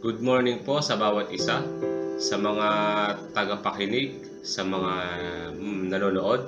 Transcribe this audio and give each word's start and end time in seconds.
Good 0.00 0.24
morning 0.24 0.64
po 0.64 0.80
sa 0.80 0.96
bawat 0.96 1.28
isa, 1.28 1.60
sa 2.16 2.36
mga 2.40 2.68
tagapakinig, 3.36 4.40
sa 4.40 4.64
mga 4.64 4.94
mm, 5.60 5.92
nanonood. 5.92 6.40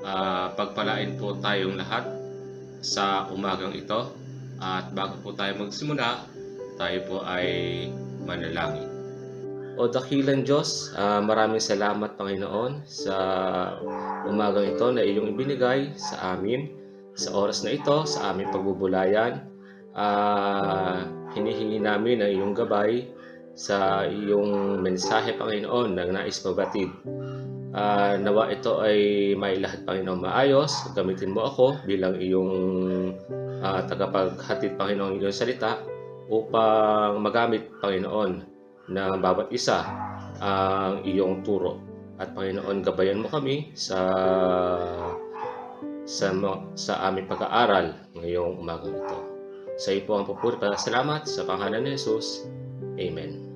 Ah, 0.00 0.56
pagpalain 0.56 1.20
po 1.20 1.36
tayong 1.36 1.76
lahat 1.76 2.08
sa 2.80 3.28
umagang 3.28 3.76
ito. 3.76 4.16
At 4.56 4.88
bago 4.96 5.20
po 5.20 5.36
tayo 5.36 5.52
magsimula, 5.60 6.24
tayo 6.80 6.98
po 7.04 7.20
ay 7.28 7.92
manalangin. 8.24 8.88
O 9.76 9.92
dakilang 9.92 10.40
Diyos, 10.40 10.96
ah, 10.96 11.20
maraming 11.20 11.60
salamat 11.60 12.16
Panginoon 12.16 12.88
sa 12.88 13.16
umagang 14.24 14.72
ito 14.72 14.88
na 14.88 15.04
iyong 15.04 15.28
ibinigay 15.28 15.92
sa 16.00 16.40
amin 16.40 16.72
sa 17.20 17.36
oras 17.36 17.68
na 17.68 17.76
ito, 17.76 18.08
sa 18.08 18.32
aming 18.32 18.48
pagbubulayan. 18.48 19.44
Ah, 19.92 21.04
hinihingi 21.34 21.80
namin 21.80 22.22
ang 22.22 22.30
iyong 22.32 22.54
gabay 22.56 23.08
sa 23.52 24.08
iyong 24.08 24.80
mensahe, 24.80 25.36
Panginoon, 25.36 25.96
na 25.96 26.08
nais 26.08 26.40
mabatid. 26.44 26.88
Ah, 27.72 28.20
nawa 28.20 28.52
ito 28.52 28.80
ay 28.84 29.32
may 29.36 29.60
lahat, 29.60 29.84
Panginoon, 29.88 30.24
maayos. 30.24 30.92
Gamitin 30.92 31.32
mo 31.32 31.48
ako 31.48 31.84
bilang 31.88 32.16
iyong 32.16 32.52
ah, 33.64 33.84
tagapaghatid, 33.84 34.76
Panginoon, 34.76 35.20
iyong 35.20 35.32
salita 35.32 35.80
upang 36.28 37.20
magamit, 37.20 37.68
Panginoon, 37.80 38.32
ng 38.92 39.14
bawat 39.20 39.48
isa 39.52 39.84
ang 40.42 41.04
iyong 41.06 41.44
turo. 41.44 41.80
At 42.20 42.36
Panginoon, 42.36 42.84
gabayan 42.84 43.20
mo 43.24 43.28
kami 43.32 43.72
sa 43.72 44.00
sa 46.02 46.34
sa 46.74 46.92
aming 47.08 47.30
pag-aaral 47.30 48.10
ngayong 48.18 48.58
umagang 48.58 48.98
ito. 48.98 49.18
Sa 49.82 49.90
iyo 49.90 50.06
po 50.06 50.14
ang 50.14 50.30
papuri 50.30 50.62
para 50.62 50.78
salamat 50.78 51.26
sa 51.26 51.42
pangalan 51.42 51.82
ni 51.82 51.98
Jesus. 51.98 52.46
Amen. 53.02 53.50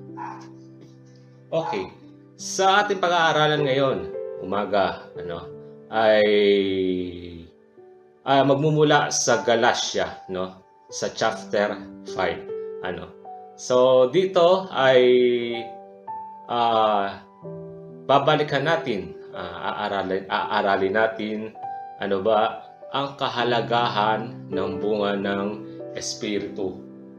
Okay. 1.47 1.87
Sa 2.35 2.83
ating 2.83 2.99
pag-aaralan 2.99 3.63
ngayon, 3.63 3.97
umaga, 4.43 5.07
ano, 5.15 5.47
ay 5.87 6.27
ah, 8.27 8.43
magmumula 8.43 9.07
sa 9.07 9.39
Galatia, 9.47 10.27
no? 10.27 10.59
Sa 10.91 11.15
chapter 11.15 11.79
5, 12.11 12.83
ano. 12.83 13.07
So 13.55 14.11
dito 14.11 14.67
ay 14.67 14.99
ah 16.51 17.23
babalikan 18.03 18.67
natin, 18.67 19.15
ah, 19.31 19.79
aaralin, 19.79 20.27
aaralin 20.27 20.91
natin 20.91 21.37
ano 22.03 22.19
ba 22.19 22.67
ang 22.91 23.15
kahalagahan 23.15 24.51
ng 24.51 24.71
bunga 24.83 25.15
ng 25.15 25.66
espiritu 25.97 26.77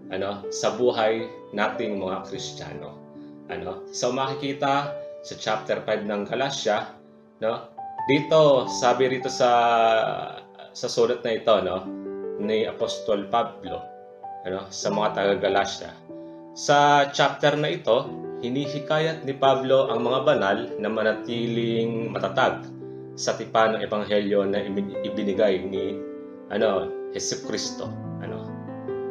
ano 0.09 0.49
sa 0.49 0.73
buhay 0.73 1.29
nating 1.53 2.01
mga 2.01 2.25
Kristiyano. 2.31 2.97
Ano? 3.53 3.85
So 3.93 4.13
makikita 4.13 4.93
sa 5.25 5.35
chapter 5.37 5.85
5 5.85 6.09
ng 6.09 6.23
Galatia, 6.29 6.95
no? 7.45 7.69
Dito 8.09 8.65
sabi 8.71 9.13
rito 9.13 9.29
sa 9.29 9.51
sa 10.73 10.87
sulat 10.87 11.21
na 11.27 11.35
ito, 11.35 11.55
no, 11.61 11.85
ni 12.39 12.63
Apostol 12.65 13.27
Pablo, 13.27 13.83
ano, 14.47 14.71
sa 14.71 14.89
mga 14.95 15.09
taga 15.13 15.35
Galatia. 15.43 15.91
Sa 16.55 17.11
chapter 17.11 17.59
na 17.59 17.75
ito, 17.75 18.07
hinihikayat 18.41 19.27
ni 19.27 19.35
Pablo 19.35 19.91
ang 19.91 20.07
mga 20.07 20.21
banal 20.23 20.59
na 20.79 20.87
manatiling 20.87 22.15
matatag 22.15 22.63
sa 23.19 23.35
tipan 23.35 23.75
ng 23.75 23.83
ebanghelyo 23.83 24.47
na 24.47 24.63
ibin- 24.63 24.95
ibinigay 25.03 25.59
ni 25.67 25.99
ano, 26.55 26.87
Hesus 27.11 27.45
Kristo. 27.45 27.91
Ano? 28.23 28.48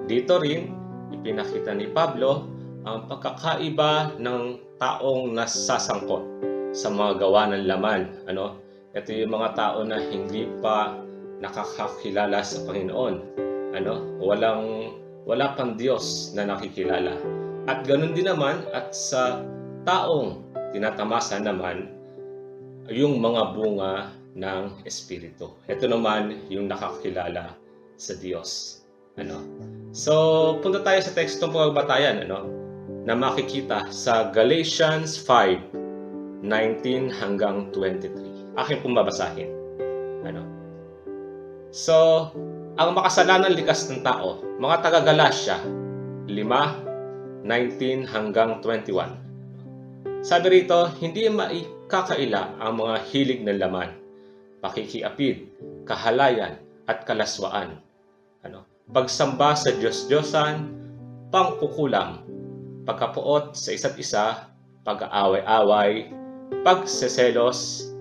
Dito 0.08 0.40
rin 0.40 0.72
ipinakita 1.12 1.76
ni 1.76 1.92
Pablo 1.92 2.48
ang 2.88 3.12
pagkakaiba 3.12 4.16
ng 4.16 4.42
taong 4.80 5.36
nasasangkot 5.36 6.24
sa 6.72 6.88
mga 6.88 7.20
gawa 7.20 7.52
ng 7.52 7.68
laman. 7.68 8.02
Ano? 8.32 8.56
Ito 8.96 9.12
yung 9.12 9.36
mga 9.36 9.50
tao 9.60 9.84
na 9.84 10.00
hindi 10.00 10.48
pa 10.64 10.96
nakakakilala 11.44 12.40
sa 12.40 12.64
Panginoon. 12.64 13.16
Ano? 13.76 14.16
Walang 14.24 14.96
wala 15.28 15.52
pang 15.60 15.76
Diyos 15.76 16.32
na 16.40 16.48
nakikilala. 16.48 17.20
At 17.68 17.84
ganun 17.84 18.16
din 18.16 18.32
naman 18.32 18.64
at 18.72 18.96
sa 18.96 19.44
taong 19.84 20.40
tinatamasa 20.72 21.44
naman 21.44 21.92
yung 22.88 23.20
mga 23.20 23.52
bunga 23.52 24.16
ng 24.40 24.88
Espiritu. 24.88 25.60
Ito 25.68 25.92
naman 25.92 26.48
yung 26.48 26.72
nakakilala 26.72 27.52
sa 28.00 28.16
Diyos. 28.16 28.80
Ano? 29.20 29.44
So, 29.96 30.14
punta 30.60 30.84
tayo 30.84 31.00
sa 31.00 31.16
tekstong 31.16 31.56
pagbatayan, 31.56 32.28
ano? 32.28 32.52
Na 33.08 33.16
makikita 33.16 33.88
sa 33.88 34.28
Galatians 34.36 35.16
5, 35.16 36.44
19 36.44 37.08
hanggang 37.08 37.72
23. 37.72 38.60
Akin 38.60 38.84
pong 38.84 39.00
babasahin. 39.00 39.48
Ano? 40.28 40.44
So, 41.72 42.30
ang 42.76 42.94
makasalanan 42.94 43.56
likas 43.56 43.88
ng 43.88 44.04
tao, 44.04 44.44
mga 44.60 44.76
taga 44.84 45.00
Galatia, 45.08 45.58
5, 46.28 47.48
19 47.48 48.04
hanggang 48.12 48.60
21. 48.60 49.28
Sabi 50.20 50.46
rito, 50.52 50.92
hindi 51.00 51.32
maikakaila 51.32 52.60
ang 52.60 52.84
mga 52.84 52.96
hilig 53.08 53.42
ng 53.48 53.56
laman, 53.56 53.96
pakikiapid, 54.60 55.48
kahalayan, 55.88 56.60
at 56.88 57.08
kalaswaan. 57.08 57.80
Ano? 58.44 58.77
Pagsamba 58.88 59.52
sa 59.52 59.76
Diyos-Diyosan, 59.76 60.72
pangkukulam, 61.28 62.24
pagkapuot 62.88 63.52
sa 63.52 63.76
isa't 63.76 64.00
isa, 64.00 64.48
pag-aaway-away, 64.88 66.08
pagseselos, 66.64 67.92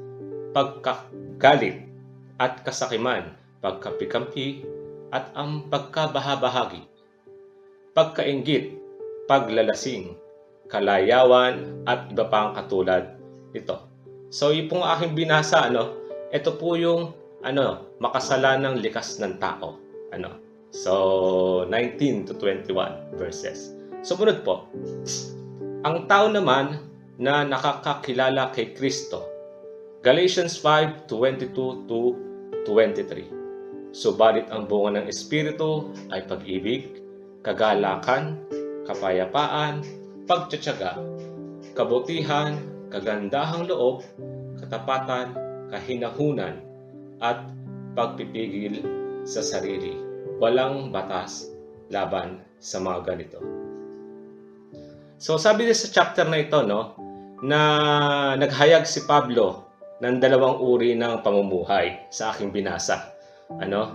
pagkagalit, 0.54 1.90
at 2.38 2.62
kasakiman, 2.62 3.34
pagkapikampi, 3.58 4.62
at 5.10 5.34
ang 5.34 5.66
pagkabahabahagi, 5.66 6.86
pagkaingit, 7.90 8.78
paglalasing, 9.26 10.14
kalayawan, 10.70 11.82
at 11.82 12.14
iba 12.14 12.30
pang 12.30 12.54
katulad 12.54 13.18
nito. 13.50 13.82
So, 14.30 14.54
yung 14.54 14.70
pong 14.70 14.86
aking 14.86 15.18
binasa, 15.18 15.66
ano, 15.66 15.98
ito 16.30 16.54
po 16.54 16.78
yung 16.78 17.10
ano, 17.42 17.90
makasalanang 17.98 18.78
likas 18.78 19.18
ng 19.18 19.42
tao. 19.42 19.82
Ano? 20.14 20.45
So, 20.76 21.64
19 21.72 22.28
to 22.28 22.36
21 22.36 23.16
verses. 23.16 23.72
Sumunod 24.04 24.44
po. 24.44 24.68
Ang 25.88 26.04
tao 26.04 26.28
naman 26.28 26.76
na 27.16 27.48
nakakakilala 27.48 28.52
kay 28.52 28.76
Kristo. 28.76 29.24
Galatians 30.04 30.60
5:22 30.60 31.88
to 31.88 32.12
23. 32.68 33.24
Subalit 33.96 34.52
ang 34.52 34.68
bunga 34.68 35.00
ng 35.00 35.08
Espiritu 35.08 35.88
ay 36.12 36.28
pag-ibig, 36.28 37.00
kagalakan, 37.40 38.36
kapayapaan, 38.84 39.80
pagtsatsaga, 40.28 41.00
kabutihan, 41.72 42.60
kagandahang 42.92 43.64
loob, 43.64 44.04
katapatan, 44.60 45.32
kahinahunan, 45.72 46.60
at 47.24 47.48
pagpipigil 47.96 48.84
sa 49.24 49.40
sarili. 49.40 50.05
Walang 50.36 50.92
batas 50.92 51.48
laban 51.88 52.44
sa 52.60 52.82
mga 52.82 52.98
ganito. 53.08 53.38
So 55.16 55.40
sabi 55.40 55.64
din 55.64 55.76
sa 55.76 55.88
chapter 55.88 56.28
na 56.28 56.44
ito, 56.44 56.60
no, 56.60 56.92
na 57.40 57.60
naghayag 58.36 58.84
si 58.84 59.04
Pablo 59.08 59.64
ng 60.04 60.20
dalawang 60.20 60.60
uri 60.60 60.92
ng 60.92 61.24
pamumuhay 61.24 62.04
sa 62.12 62.32
aking 62.32 62.52
binasa. 62.52 63.16
Ano? 63.60 63.92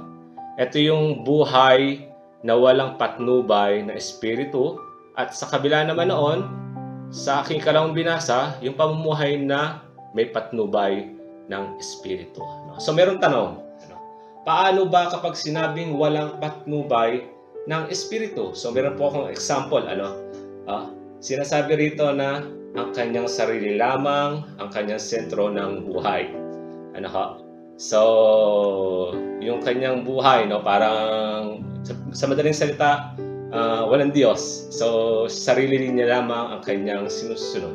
Ito 0.58 0.82
yung 0.82 1.22
buhay 1.22 2.10
na 2.42 2.58
walang 2.58 2.98
patnubay 2.98 3.86
na 3.86 3.94
espiritu 3.94 4.82
at 5.14 5.38
sa 5.38 5.46
kabila 5.46 5.86
naman 5.86 6.10
noon, 6.10 6.40
sa 7.12 7.44
aking 7.44 7.62
kalawang 7.62 7.94
binasa, 7.94 8.58
yung 8.64 8.74
pamumuhay 8.74 9.38
na 9.38 9.84
may 10.18 10.26
patnubay 10.26 11.12
ng 11.52 11.64
espiritu. 11.78 12.42
Ano? 12.42 12.82
So 12.82 12.98
meron 12.98 13.22
tanong, 13.22 13.61
ano? 13.61 13.61
Paano 14.44 14.90
ba 14.90 15.10
kapag 15.10 15.38
sinabing 15.38 15.98
walang 15.98 16.38
patnubay 16.42 17.26
ng 17.70 17.84
espiritu? 17.94 18.54
So 18.58 18.74
meron 18.74 18.98
po 18.98 19.14
akong 19.14 19.30
example, 19.30 19.86
ano? 19.86 20.18
Ah, 20.66 20.90
sinasabi 21.22 21.78
rito 21.78 22.10
na 22.14 22.46
ang 22.72 22.96
kanyang 22.96 23.28
sarili 23.28 23.76
lamang 23.76 24.48
ang 24.58 24.70
kanyang 24.72 25.02
sentro 25.02 25.52
ng 25.52 25.86
buhay. 25.92 26.32
Ano 26.96 27.08
ho? 27.08 27.26
So, 27.82 28.00
yung 29.42 29.66
kanyang 29.66 30.06
buhay, 30.06 30.46
no, 30.46 30.62
parang 30.62 31.66
sa, 32.14 32.30
madaling 32.30 32.54
salita, 32.54 33.18
ah, 33.50 33.90
walang 33.90 34.14
Diyos. 34.14 34.70
So, 34.70 35.26
sarili 35.26 35.90
niya 35.90 36.22
lamang 36.22 36.46
ang 36.58 36.62
kanyang 36.62 37.10
sinusunod. 37.10 37.74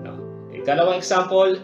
No? 0.00 0.16
Ikalawang 0.56 0.96
example, 0.96 1.60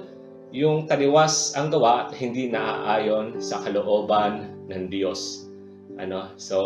yung 0.50 0.90
taliwas 0.90 1.54
ang 1.54 1.70
gawa 1.70 2.06
at 2.06 2.18
hindi 2.18 2.50
naaayon 2.50 3.38
sa 3.38 3.62
kalooban 3.62 4.50
ng 4.66 4.90
Diyos. 4.90 5.46
Ano? 5.98 6.34
So, 6.34 6.58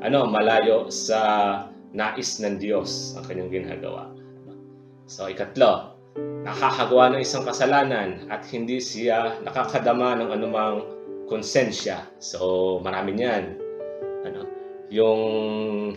ano, 0.00 0.24
malayo 0.24 0.88
sa 0.88 1.20
nais 1.92 2.40
ng 2.40 2.56
Diyos 2.56 3.16
ang 3.16 3.24
kanyang 3.28 3.52
ginagawa. 3.52 4.08
So, 5.06 5.28
ikatlo, 5.28 5.96
nakakagawa 6.44 7.14
ng 7.14 7.20
isang 7.20 7.44
kasalanan 7.44 8.26
at 8.32 8.48
hindi 8.48 8.80
siya 8.80 9.36
nakakadama 9.44 10.16
ng 10.16 10.30
anumang 10.32 10.76
konsensya. 11.28 12.08
So, 12.16 12.78
marami 12.80 13.18
niyan. 13.18 13.44
Ano, 14.24 14.40
yung 14.88 15.20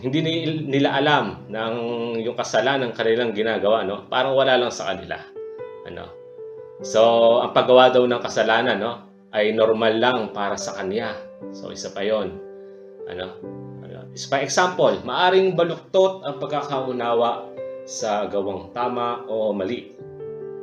hindi 0.02 0.18
ni- 0.20 0.66
nila 0.66 0.98
alam 0.98 1.46
ng 1.46 1.74
yung 2.20 2.34
kasalanan 2.34 2.90
ng 2.90 2.94
kanilang 2.98 3.30
ginagawa, 3.32 3.86
no? 3.86 4.10
Parang 4.10 4.34
wala 4.34 4.58
lang 4.58 4.74
sa 4.74 4.90
kanila. 4.90 5.29
So, 6.80 7.00
ang 7.44 7.52
paggawa 7.52 7.92
daw 7.92 8.08
ng 8.08 8.24
kasalanan, 8.24 8.80
no, 8.80 9.04
ay 9.36 9.52
normal 9.52 9.94
lang 10.00 10.20
para 10.32 10.56
sa 10.56 10.80
kanya. 10.80 11.12
So, 11.52 11.68
isa 11.68 11.92
pa 11.92 12.00
'yon. 12.00 12.40
Ano? 13.04 13.26
Ano? 13.84 14.08
Isa 14.16 14.32
pa 14.32 14.40
example, 14.40 15.04
maaring 15.04 15.52
baluktot 15.52 16.24
ang 16.24 16.40
pagkakaunawa 16.40 17.52
sa 17.84 18.24
gawang 18.32 18.72
tama 18.72 19.28
o 19.28 19.52
mali. 19.52 19.92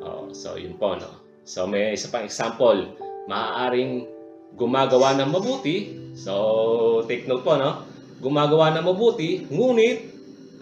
Oh, 0.01 0.31
so, 0.33 0.57
yun 0.57 0.79
po, 0.79 0.97
no? 0.97 1.21
So, 1.45 1.69
may 1.69 1.93
isa 1.93 2.09
pang 2.09 2.25
example, 2.25 2.97
maaaring 3.27 4.07
gumagawa 4.55 5.15
ng 5.19 5.29
mabuti. 5.31 5.77
So, 6.17 7.03
take 7.05 7.27
note 7.27 7.43
po, 7.43 7.59
no? 7.59 7.85
Gumagawa 8.23 8.73
ng 8.73 8.85
mabuti, 8.87 9.45
ngunit, 9.51 9.97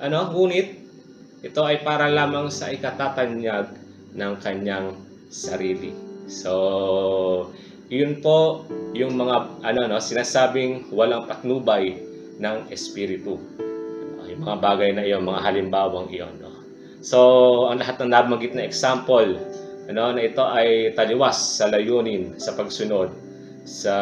ano, 0.03 0.33
ngunit, 0.33 0.67
ito 1.45 1.61
ay 1.61 1.85
para 1.85 2.09
lamang 2.09 2.49
sa 2.49 2.73
ikatatanyag 2.73 3.71
ng 4.17 4.33
kanyang 4.41 4.97
sarili. 5.29 5.91
So, 6.25 7.51
yun 7.89 8.21
po 8.21 8.65
yung 8.97 9.13
mga 9.13 9.61
ano 9.61 9.81
no, 9.85 10.01
sinasabing 10.01 10.89
walang 10.89 11.29
patnubay 11.29 12.01
ng 12.41 12.69
espiritu. 12.73 13.37
Yung 14.25 14.41
mga 14.41 14.57
bagay 14.57 14.89
na 14.91 15.05
iyon, 15.05 15.23
mga 15.23 15.41
halimbawang 15.45 16.09
iyon, 16.09 16.33
no. 16.41 16.51
So, 17.05 17.19
ang 17.69 17.77
lahat 17.77 18.01
ng 18.01 18.09
nabanggit 18.09 18.57
na 18.57 18.65
example, 18.65 19.37
ano, 19.85 20.03
na 20.17 20.21
ito 20.25 20.41
ay 20.41 20.97
taliwas 20.97 21.61
sa 21.61 21.69
layunin 21.69 22.41
sa 22.41 22.57
pagsunod 22.57 23.13
sa 23.69 23.93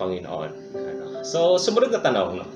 Panginoon. 0.00 0.50
Ano. 0.72 1.04
So, 1.20 1.60
sumunod 1.60 1.92
na 1.92 2.00
tanong, 2.00 2.30
no. 2.40 2.46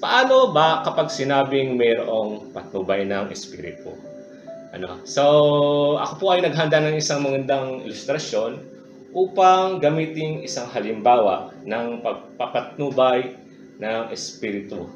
Paano 0.00 0.50
ba 0.50 0.82
kapag 0.82 1.12
sinabing 1.12 1.76
mayroong 1.76 2.50
patnubay 2.56 3.04
ng 3.04 3.28
espiritu? 3.30 4.13
Ano? 4.74 5.06
So, 5.06 5.22
ako 6.02 6.14
po 6.18 6.26
ay 6.34 6.42
naghanda 6.42 6.82
ng 6.82 6.98
isang 6.98 7.22
magandang 7.22 7.86
ilustrasyon 7.86 8.58
upang 9.14 9.78
gamitin 9.78 10.42
isang 10.42 10.66
halimbawa 10.74 11.54
ng 11.62 12.02
pagpapatnubay 12.02 13.38
ng 13.78 14.10
espiritu. 14.10 14.90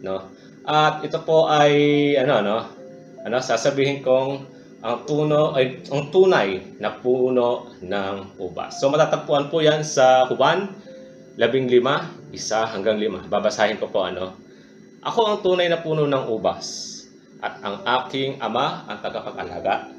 No? 0.00 0.32
At 0.64 1.04
ito 1.04 1.20
po 1.28 1.44
ay 1.52 1.72
ano 2.16 2.40
no? 2.40 2.58
Ano 3.28 3.36
sasabihin 3.44 4.00
kong 4.00 4.56
ang 4.80 5.04
tuno 5.04 5.52
ay 5.52 5.84
ang 5.92 6.08
tunay 6.08 6.80
na 6.80 6.96
puno 6.96 7.76
ng 7.84 8.40
ubas. 8.40 8.80
So 8.80 8.88
matatagpuan 8.88 9.52
po 9.52 9.60
'yan 9.60 9.84
sa 9.84 10.24
Juan 10.32 10.72
15, 11.36 12.32
isa 12.32 12.64
hanggang 12.64 12.96
5. 12.96 13.28
Babasahin 13.28 13.76
ko 13.76 13.92
po 13.92 14.08
ano. 14.08 14.32
Ako 15.04 15.20
ang 15.28 15.38
tunay 15.44 15.68
na 15.68 15.84
puno 15.84 16.08
ng 16.08 16.24
ubas 16.32 16.97
at 17.38 17.62
ang 17.62 17.86
aking 17.86 18.42
ama 18.42 18.86
ang 18.90 18.98
tagapag-alaga. 18.98 19.94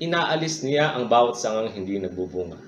Inaalis 0.00 0.64
niya 0.64 0.96
ang 0.96 1.06
bawat 1.06 1.38
sangang 1.38 1.70
hindi 1.76 2.00
nagbubunga 2.00 2.58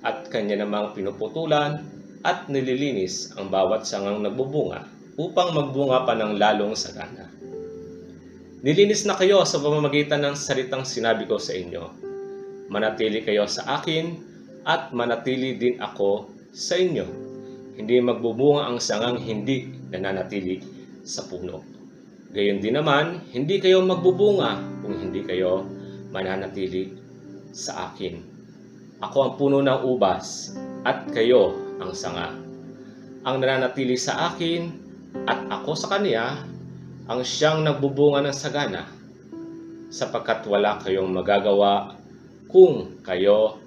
at 0.00 0.28
kanya 0.32 0.64
namang 0.64 0.96
pinuputulan 0.96 1.84
at 2.24 2.48
nililinis 2.52 3.32
ang 3.36 3.48
bawat 3.48 3.88
sangang 3.88 4.20
nagbubunga 4.20 4.84
upang 5.16 5.52
magbunga 5.56 6.04
pa 6.08 6.16
ng 6.16 6.36
lalong 6.36 6.76
sagana. 6.76 7.28
Nilinis 8.60 9.08
na 9.08 9.16
kayo 9.16 9.40
sa 9.48 9.56
pamamagitan 9.56 10.20
ng 10.20 10.36
salitang 10.36 10.84
sinabi 10.84 11.24
ko 11.24 11.40
sa 11.40 11.56
inyo. 11.56 11.84
Manatili 12.68 13.24
kayo 13.24 13.48
sa 13.48 13.80
akin 13.80 14.20
at 14.68 14.92
manatili 14.92 15.56
din 15.56 15.80
ako 15.80 16.28
sa 16.52 16.76
inyo. 16.76 17.08
Hindi 17.80 18.04
magbubunga 18.04 18.68
ang 18.68 18.76
sangang 18.76 19.24
hindi 19.24 19.64
nananatili 19.88 20.60
sa 21.00 21.24
puno. 21.24 21.79
Gayon 22.30 22.62
din 22.62 22.78
naman, 22.78 23.26
hindi 23.34 23.58
kayo 23.58 23.82
magbubunga 23.82 24.62
kung 24.86 24.94
hindi 24.94 25.26
kayo 25.26 25.66
mananatili 26.14 26.94
sa 27.50 27.90
akin. 27.90 28.22
Ako 29.02 29.16
ang 29.18 29.32
puno 29.34 29.58
ng 29.58 29.82
ubas 29.82 30.54
at 30.86 31.10
kayo 31.10 31.58
ang 31.82 31.90
sanga. 31.90 32.30
Ang 33.26 33.36
nananatili 33.42 33.98
sa 33.98 34.30
akin 34.30 34.70
at 35.26 35.42
ako 35.50 35.74
sa 35.74 35.98
kanya 35.98 36.46
ang 37.10 37.26
siyang 37.26 37.66
nagbubunga 37.66 38.22
ng 38.22 38.36
sagana 38.36 38.86
sapagkat 39.90 40.46
wala 40.46 40.78
kayong 40.78 41.10
magagawa 41.10 41.98
kung 42.46 43.02
kayo 43.02 43.58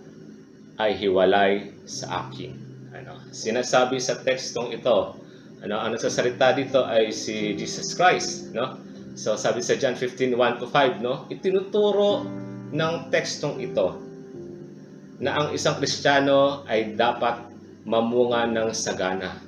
ay 0.79 0.95
hiwalay 0.95 1.75
sa 1.83 2.27
akin. 2.27 2.55
Ano, 2.95 3.19
sinasabi 3.35 3.99
sa 3.99 4.23
tekstong 4.23 4.71
ito, 4.71 5.19
ano, 5.63 5.79
ang 5.79 5.95
nagsasalita 5.95 6.59
dito 6.59 6.83
ay 6.83 7.15
si 7.15 7.55
Jesus 7.55 7.95
Christ, 7.95 8.51
no? 8.51 8.77
So 9.15 9.39
sabi 9.39 9.63
sa 9.63 9.79
John 9.79 9.95
15:1 9.95 10.59
to 10.59 10.67
5, 10.67 10.99
no? 10.99 11.23
Itinuturo 11.31 12.27
ng 12.75 12.93
tekstong 13.07 13.63
ito 13.63 13.95
na 15.23 15.39
ang 15.39 15.47
isang 15.55 15.79
Kristiyano 15.79 16.67
ay 16.67 16.99
dapat 16.99 17.47
mamunga 17.87 18.43
ng 18.51 18.75
sagana 18.75 19.39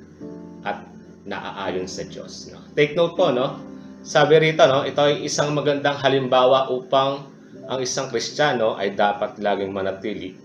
at 0.63 0.88
naaayon 1.27 1.89
sa 1.89 2.07
Diyos, 2.07 2.47
no? 2.47 2.63
Take 2.79 2.95
note 2.95 3.19
po, 3.19 3.35
no? 3.35 3.59
Sabi 4.06 4.38
rito, 4.38 4.62
no, 4.69 4.85
ito 4.85 5.01
ay 5.01 5.25
isang 5.25 5.51
magandang 5.57 5.97
halimbawa 5.97 6.69
upang 6.69 7.25
ang 7.65 7.79
isang 7.81 8.07
Kristiyano 8.13 8.77
ay 8.77 8.94
dapat 8.94 9.41
laging 9.41 9.73
manatili 9.73 10.38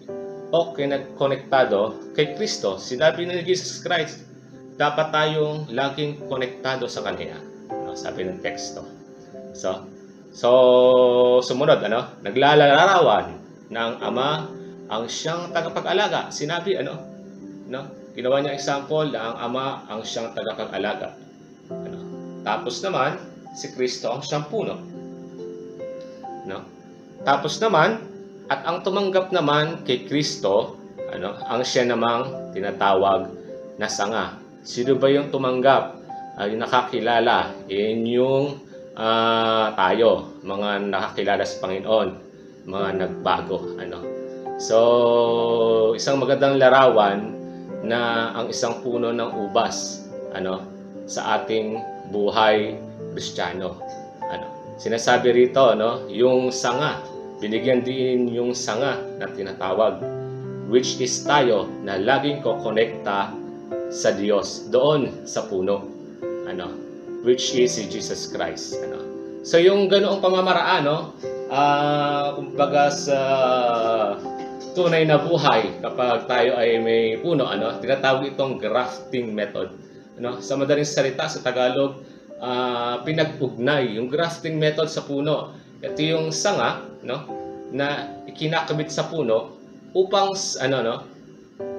o 0.50 0.72
konektado 1.14 1.94
kay 2.16 2.32
Kristo. 2.34 2.80
Sinabi 2.80 3.28
ni 3.28 3.44
Jesus 3.44 3.84
Christ, 3.84 4.29
dapat 4.80 5.12
tayong 5.12 5.68
laging 5.68 6.24
konektado 6.24 6.88
sa 6.88 7.04
Kanya. 7.04 7.36
No, 7.68 7.92
sabi 7.92 8.24
ng 8.24 8.40
teksto. 8.40 8.80
So, 9.52 9.84
so 10.32 10.48
sumunod, 11.44 11.84
ano, 11.84 12.16
naglalarawan 12.24 13.36
ng 13.68 13.92
Ama 14.00 14.48
ang 14.88 15.04
siyang 15.04 15.52
tagapag-alaga. 15.52 16.32
Sinabi, 16.32 16.80
ano, 16.80 16.96
no, 17.68 17.80
ginawa 18.16 18.40
niya 18.40 18.56
example 18.56 19.12
na 19.12 19.20
ang 19.20 19.52
Ama 19.52 19.84
ang 19.92 20.00
siyang 20.00 20.32
tagapag-alaga. 20.32 21.12
Ano, 21.68 22.00
tapos 22.40 22.80
naman, 22.80 23.20
si 23.52 23.68
Kristo 23.76 24.08
ang 24.08 24.24
siyang 24.24 24.48
puno. 24.48 24.80
No? 26.48 26.64
Tapos 27.28 27.60
naman, 27.60 28.00
at 28.48 28.64
ang 28.64 28.80
tumanggap 28.80 29.28
naman 29.28 29.84
kay 29.84 30.08
Kristo, 30.08 30.80
ano, 31.12 31.36
ang 31.36 31.60
siya 31.60 31.84
namang 31.84 32.56
tinatawag 32.56 33.28
na 33.76 33.86
sanga. 33.86 34.40
Sino 34.60 35.00
ba 35.00 35.08
yung 35.08 35.32
tumanggap? 35.32 35.96
Uh, 36.36 36.46
yung 36.52 36.60
nakakilala, 36.60 37.52
yun 37.64 38.04
yung 38.04 38.44
uh, 38.92 39.72
tayo, 39.72 40.36
mga 40.44 40.84
nakakilala 40.92 41.44
sa 41.48 41.64
Panginoon, 41.64 42.08
mga 42.68 42.88
nagbago. 43.00 43.80
Ano. 43.80 44.04
So, 44.60 44.76
isang 45.96 46.20
magandang 46.20 46.60
larawan 46.60 47.32
na 47.80 48.32
ang 48.36 48.52
isang 48.52 48.84
puno 48.84 49.08
ng 49.08 49.48
ubas 49.48 50.04
ano, 50.36 50.60
sa 51.08 51.40
ating 51.40 51.80
buhay 52.12 52.76
Kristiyano. 53.16 53.80
Ano, 54.28 54.76
sinasabi 54.76 55.32
rito, 55.32 55.72
no, 55.72 56.04
yung 56.12 56.52
sanga, 56.52 57.00
binigyan 57.40 57.80
din 57.80 58.28
yung 58.28 58.52
sanga 58.52 59.00
na 59.16 59.24
tinatawag, 59.32 60.04
which 60.68 61.00
is 61.00 61.24
tayo 61.24 61.64
na 61.80 61.96
laging 61.96 62.44
kokonekta 62.44 63.39
sa 63.90 64.14
Diyos 64.14 64.70
doon 64.70 65.26
sa 65.26 65.44
puno. 65.50 65.90
Ano, 66.46 66.72
which 67.26 67.52
is 67.58 67.76
si 67.76 67.90
Jesus 67.90 68.30
Christ. 68.30 68.78
Ano. 68.80 69.02
So 69.42 69.58
yung 69.58 69.90
ganoong 69.90 70.22
pamamaraan, 70.22 70.82
no, 70.86 71.14
uh, 71.50 72.38
kumbaga 72.38 72.88
sa 72.94 73.18
tunay 74.72 75.02
na 75.02 75.18
buhay 75.18 75.82
kapag 75.82 76.30
tayo 76.30 76.54
ay 76.56 76.78
may 76.78 77.18
puno, 77.18 77.50
ano, 77.50 77.76
tinatawag 77.82 78.34
itong 78.34 78.62
grafting 78.62 79.34
method. 79.34 79.74
Ano, 80.16 80.38
sa 80.38 80.54
madaling 80.54 80.86
salita 80.86 81.26
sa 81.26 81.42
Tagalog, 81.42 82.02
uh, 82.38 83.02
pinag-ugnay 83.02 83.98
yung 83.98 84.06
grafting 84.06 84.56
method 84.56 84.86
sa 84.86 85.02
puno. 85.04 85.56
Ito 85.80 86.00
yung 86.00 86.28
sanga, 86.30 86.84
no, 87.02 87.24
na 87.70 88.18
ikinakabit 88.26 88.90
sa 88.90 89.06
puno 89.06 89.56
upang 89.94 90.34
ano 90.62 90.78
no, 90.82 90.96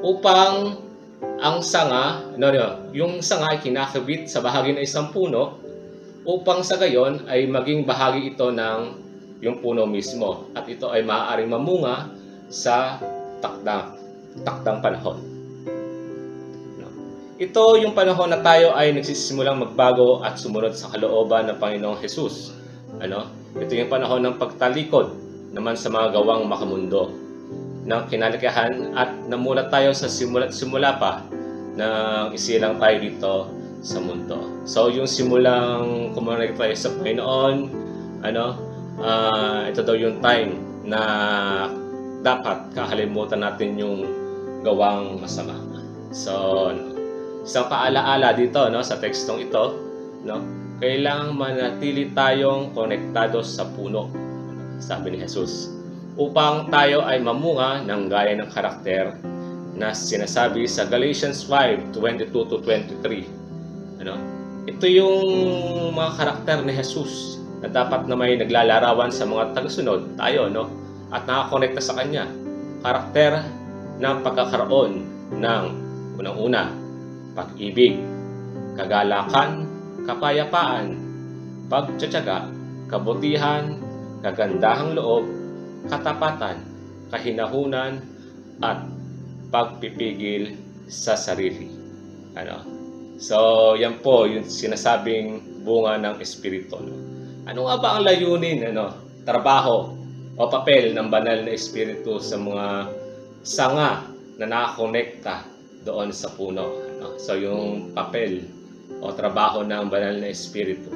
upang 0.04 0.80
ang 1.42 1.62
sanga, 1.66 2.34
no, 2.38 2.54
no, 2.54 2.94
yung 2.94 3.22
sanga 3.26 3.54
ay 3.54 3.60
kinakabit 3.62 4.30
sa 4.30 4.42
bahagi 4.46 4.78
ng 4.78 4.84
isang 4.86 5.10
puno 5.10 5.58
upang 6.26 6.62
sa 6.62 6.78
gayon 6.78 7.26
ay 7.26 7.50
maging 7.50 7.86
bahagi 7.86 8.34
ito 8.34 8.54
ng 8.54 8.80
yung 9.42 9.58
puno 9.58 9.90
mismo 9.90 10.54
at 10.54 10.70
ito 10.70 10.90
ay 10.94 11.02
maaaring 11.02 11.50
mamunga 11.50 12.14
sa 12.46 13.02
takdang 13.42 13.98
takdang 14.46 14.80
panahon. 14.86 15.18
Ito 17.42 17.82
yung 17.82 17.98
panahon 17.98 18.30
na 18.30 18.38
tayo 18.46 18.78
ay 18.78 18.94
nagsisimulang 18.94 19.58
magbago 19.58 20.22
at 20.22 20.38
sumunod 20.38 20.78
sa 20.78 20.94
kalooban 20.94 21.50
ng 21.50 21.58
Panginoong 21.58 21.98
Jesus. 21.98 22.54
Ano? 23.02 23.34
Ito 23.58 23.74
yung 23.74 23.90
panahon 23.90 24.22
ng 24.22 24.36
pagtalikod 24.38 25.10
naman 25.58 25.74
sa 25.74 25.90
mga 25.90 26.14
gawang 26.14 26.46
makamundo 26.46 27.31
ng 27.82 28.04
kinalikahan 28.10 28.94
at 28.94 29.10
namulat 29.26 29.74
tayo 29.74 29.94
sa 29.96 30.06
simula, 30.06 30.54
simula 30.54 31.02
pa 31.02 31.26
ng 31.78 32.36
isilang 32.36 32.78
tayo 32.78 32.98
dito 33.02 33.34
sa 33.82 33.98
mundo. 33.98 34.62
So 34.70 34.94
yung 34.94 35.10
simulang 35.10 36.14
kumonect 36.14 36.62
tayo 36.62 36.74
sa 36.78 36.94
Panginoon, 36.94 37.56
ano, 38.22 38.46
uh, 39.02 39.66
ito 39.66 39.82
daw 39.82 39.98
yung 39.98 40.22
time 40.22 40.62
na 40.86 41.02
dapat 42.22 42.70
kakalimutan 42.78 43.42
natin 43.42 43.78
yung 43.82 44.06
gawang 44.62 45.18
masama. 45.18 45.58
So, 46.14 46.70
isang 47.42 47.66
paalaala 47.66 48.38
dito 48.38 48.62
no 48.70 48.86
sa 48.86 49.02
tekstong 49.02 49.50
ito, 49.50 49.74
no, 50.22 50.38
kailangang 50.78 51.34
manatili 51.34 52.14
tayong 52.14 52.78
konektado 52.78 53.42
sa 53.42 53.66
puno, 53.74 54.14
sabi 54.78 55.18
ni 55.18 55.26
Jesus, 55.26 55.81
upang 56.20 56.68
tayo 56.68 57.04
ay 57.08 57.24
mamunga 57.24 57.84
ng 57.88 58.12
gaya 58.12 58.36
ng 58.36 58.50
karakter 58.52 59.16
na 59.76 59.96
sinasabi 59.96 60.68
sa 60.68 60.84
Galatians 60.88 61.48
5:22 61.48 62.32
to 62.32 62.58
23. 62.60 64.04
Ano? 64.04 64.16
Ito 64.68 64.86
yung 64.86 65.18
mga 65.96 66.12
karakter 66.20 66.58
ni 66.68 66.74
Jesus 66.76 67.40
na 67.62 67.70
dapat 67.70 68.10
na 68.10 68.18
may 68.18 68.38
naglalarawan 68.38 69.14
sa 69.14 69.26
mga 69.26 69.54
tagasunod, 69.58 70.18
tayo, 70.18 70.50
no? 70.50 70.70
At 71.14 71.26
nakakonekta 71.30 71.82
sa 71.82 71.98
Kanya. 71.98 72.26
Karakter 72.82 73.46
ng 74.02 74.18
pagkakaroon 74.26 75.06
ng 75.38 75.64
unang-una, 76.18 76.74
pag-ibig, 77.38 78.02
kagalakan, 78.78 79.70
kapayapaan, 80.10 80.98
pagtsatsaga, 81.70 82.50
kabutihan, 82.90 83.78
kagandahang 84.26 84.98
loob, 84.98 85.26
katapatan, 85.90 86.62
kahinahunan, 87.10 88.02
at 88.62 88.86
pagpipigil 89.50 90.56
sa 90.86 91.18
sarili. 91.18 91.68
Ano? 92.38 92.64
So, 93.22 93.38
yan 93.78 94.02
po 94.02 94.26
yung 94.26 94.48
sinasabing 94.48 95.62
bunga 95.62 95.98
ng 96.02 96.16
Espiritu. 96.22 96.78
No? 96.82 96.96
Ano 97.46 97.70
nga 97.70 97.76
ba 97.78 97.90
ang 97.98 98.04
layunin, 98.06 98.74
ano, 98.74 98.94
trabaho 99.26 99.94
o 100.38 100.42
papel 100.50 100.96
ng 100.96 101.08
banal 101.12 101.46
na 101.46 101.54
Espiritu 101.54 102.18
sa 102.18 102.40
mga 102.40 102.90
sanga 103.46 104.10
na 104.42 104.46
nakakonekta 104.50 105.46
doon 105.86 106.10
sa 106.10 106.34
puno? 106.34 106.66
Ano? 106.98 107.18
So, 107.22 107.38
yung 107.38 107.94
papel 107.94 108.46
o 109.02 109.14
trabaho 109.14 109.62
ng 109.66 109.86
banal 109.90 110.18
na 110.18 110.30
Espiritu. 110.30 110.90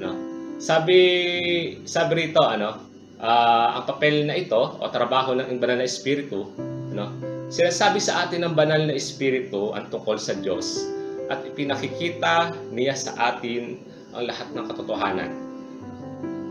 Ano? 0.00 0.12
Sabi, 0.58 1.00
sabi 1.84 2.12
rito, 2.28 2.40
ano, 2.44 2.87
uh, 3.22 3.78
ang 3.78 3.84
papel 3.86 4.26
na 4.26 4.34
ito 4.38 4.58
o 4.58 4.84
trabaho 4.90 5.34
ng 5.34 5.58
banal 5.58 5.78
na 5.82 5.86
Espiritu, 5.86 6.48
ano, 6.94 7.10
sinasabi 7.50 7.98
sa 7.98 8.26
atin 8.26 8.46
ng 8.46 8.54
banal 8.54 8.86
na 8.86 8.94
Espiritu 8.94 9.74
ang 9.74 9.90
tungkol 9.90 10.18
sa 10.18 10.34
Diyos 10.38 10.86
at 11.28 11.44
ipinakikita 11.44 12.56
niya 12.72 12.96
sa 12.96 13.34
atin 13.34 13.82
ang 14.16 14.24
lahat 14.26 14.48
ng 14.56 14.64
katotohanan. 14.72 15.30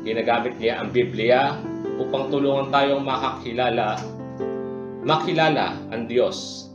Ginagamit 0.05 0.55
niya 0.61 0.79
ang 0.79 0.93
Biblia 0.93 1.57
upang 1.97 2.29
tulungan 2.29 2.69
tayong 2.71 3.03
makakilala 3.03 3.97
makilala 5.07 5.79
ang 5.89 6.03
Diyos, 6.05 6.67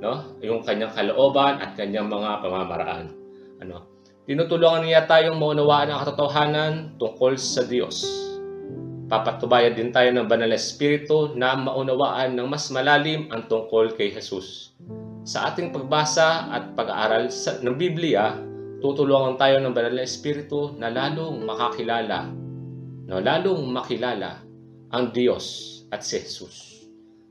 no? 0.00 0.40
Yung 0.40 0.64
kanyang 0.64 0.96
kalooban 0.96 1.60
at 1.60 1.76
kanyang 1.76 2.08
mga 2.08 2.40
pamamaraan. 2.40 3.12
Ano? 3.60 3.92
Tinutulungan 4.24 4.88
niya 4.88 5.04
tayong 5.04 5.36
maunawaan 5.36 5.92
ang 5.92 6.00
katotohanan 6.00 6.72
tungkol 6.96 7.36
sa 7.36 7.68
Diyos. 7.68 8.23
Papatubayan 9.14 9.78
din 9.78 9.94
tayo 9.94 10.10
ng 10.10 10.26
banal 10.26 10.50
na 10.50 10.58
espiritu 10.58 11.38
na 11.38 11.54
maunawaan 11.54 12.34
ng 12.34 12.50
mas 12.50 12.66
malalim 12.74 13.30
ang 13.30 13.46
tungkol 13.46 13.94
kay 13.94 14.10
Jesus. 14.10 14.74
Sa 15.22 15.46
ating 15.46 15.70
pagbasa 15.70 16.50
at 16.50 16.74
pag-aaral 16.74 17.30
sa, 17.30 17.62
ng 17.62 17.78
Biblia, 17.78 18.34
tutulungan 18.82 19.38
tayo 19.38 19.62
ng 19.62 19.70
banal 19.70 19.94
na 19.94 20.02
espiritu 20.02 20.74
na 20.82 20.90
lalong 20.90 21.46
makakilala, 21.46 22.26
no, 23.06 23.22
lalong 23.22 23.62
makilala 23.70 24.42
ang 24.90 25.14
Diyos 25.14 25.78
at 25.94 26.02
si 26.02 26.18
Jesus. 26.18 26.82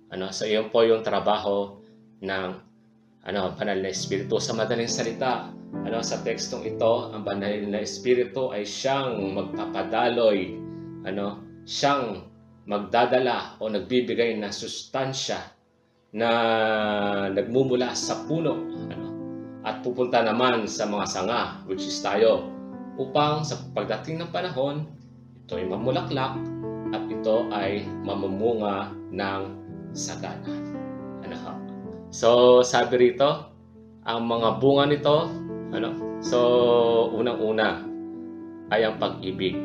Ano, 0.07 0.31
sa 0.31 0.47
iyon 0.47 0.71
po 0.71 0.87
yung 0.87 1.03
trabaho 1.03 1.83
ng 2.23 2.47
ano, 3.27 3.41
banal 3.59 3.83
na 3.83 3.91
espiritu 3.91 4.39
sa 4.39 4.55
madaling 4.55 4.87
salita. 4.87 5.51
Ano, 5.83 5.99
sa 5.99 6.23
tekstong 6.23 6.63
ito, 6.63 7.11
ang 7.11 7.27
banal 7.27 7.51
na 7.67 7.83
espiritu 7.83 8.55
ay 8.55 8.63
siyang 8.63 9.19
magpapadaloy, 9.35 10.55
ano, 11.03 11.51
siyang 11.63 12.27
magdadala 12.63 13.59
o 13.59 13.67
nagbibigay 13.67 14.39
ng 14.39 14.51
sustansya 14.51 15.39
na 16.13 16.29
nagmumula 17.33 17.91
sa 17.97 18.23
puno 18.23 18.69
ano, 18.87 19.07
at 19.63 19.81
pupunta 19.81 20.21
naman 20.23 20.67
sa 20.67 20.87
mga 20.87 21.05
sanga, 21.07 21.41
which 21.67 21.83
is 21.83 21.99
tayo, 22.03 22.51
upang 22.99 23.41
sa 23.41 23.57
pagdating 23.73 24.21
ng 24.21 24.29
panahon, 24.29 24.85
ito 25.43 25.57
ay 25.57 25.65
mamulaklak 25.65 26.39
at 26.93 27.03
ito 27.09 27.49
ay 27.49 27.87
mamumunga 28.05 28.93
ng 29.09 29.41
sagana. 29.97 30.51
Ano 31.25 31.35
ha? 31.41 31.53
So, 32.13 32.61
sabi 32.61 33.09
rito, 33.09 33.49
ang 34.05 34.29
mga 34.29 34.61
bunga 34.61 34.85
nito, 34.85 35.17
ano? 35.73 35.89
So, 36.21 36.37
unang-una 37.17 37.81
ay 38.69 38.85
ang 38.85 39.01
pag-ibig. 39.01 39.57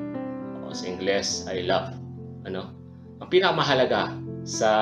O 0.68 0.76
sa 0.76 0.84
Ingles 0.84 1.48
ay 1.48 1.64
love. 1.64 1.96
Ano? 2.44 2.76
Ang 3.18 3.28
pinakamahalaga 3.32 4.14
sa 4.44 4.72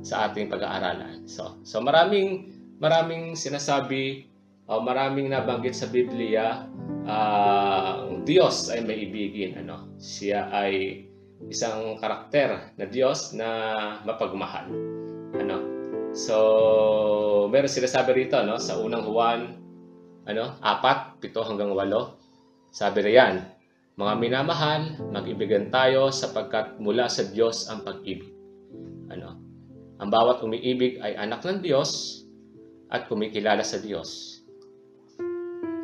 sa 0.00 0.14
ating 0.30 0.48
pag-aaralan. 0.48 1.28
So, 1.28 1.60
so 1.66 1.82
maraming 1.82 2.48
maraming 2.80 3.36
sinasabi 3.36 4.30
o 4.70 4.78
uh, 4.78 4.82
maraming 4.82 5.28
nabanggit 5.28 5.76
sa 5.76 5.90
Biblia 5.90 6.64
uh, 7.04 8.08
ang 8.08 8.22
Diyos 8.24 8.70
ay 8.70 8.86
may 8.86 9.10
ibigin 9.10 9.60
ano. 9.60 9.98
Siya 10.00 10.48
ay 10.48 11.04
isang 11.50 11.98
karakter 11.98 12.76
na 12.78 12.86
Diyos 12.86 13.34
na 13.34 13.48
mapagmahal. 14.06 14.70
Ano? 15.36 15.58
So, 16.10 17.46
meron 17.50 17.70
sinasabi 17.70 18.26
rito 18.26 18.38
no 18.42 18.58
sa 18.58 18.78
unang 18.82 19.06
Juan 19.06 19.60
ano, 20.26 20.58
apat, 20.62 21.18
pito 21.18 21.42
hanggang 21.42 21.74
walo. 21.74 22.18
Sabi 22.70 23.02
riyan, 23.02 23.59
mga 23.98 24.14
minamahal, 24.22 24.94
mag-ibigan 25.10 25.66
tayo 25.74 26.14
sapagkat 26.14 26.78
mula 26.78 27.10
sa 27.10 27.26
Diyos 27.26 27.66
ang 27.66 27.82
pag-ibig. 27.82 28.30
Ano? 29.10 29.34
Ang 29.98 30.08
bawat 30.08 30.40
umiibig 30.46 31.02
ay 31.02 31.18
anak 31.18 31.42
ng 31.42 31.60
Diyos 31.60 32.22
at 32.88 33.10
kumikilala 33.10 33.66
sa 33.66 33.82
Diyos. 33.82 34.40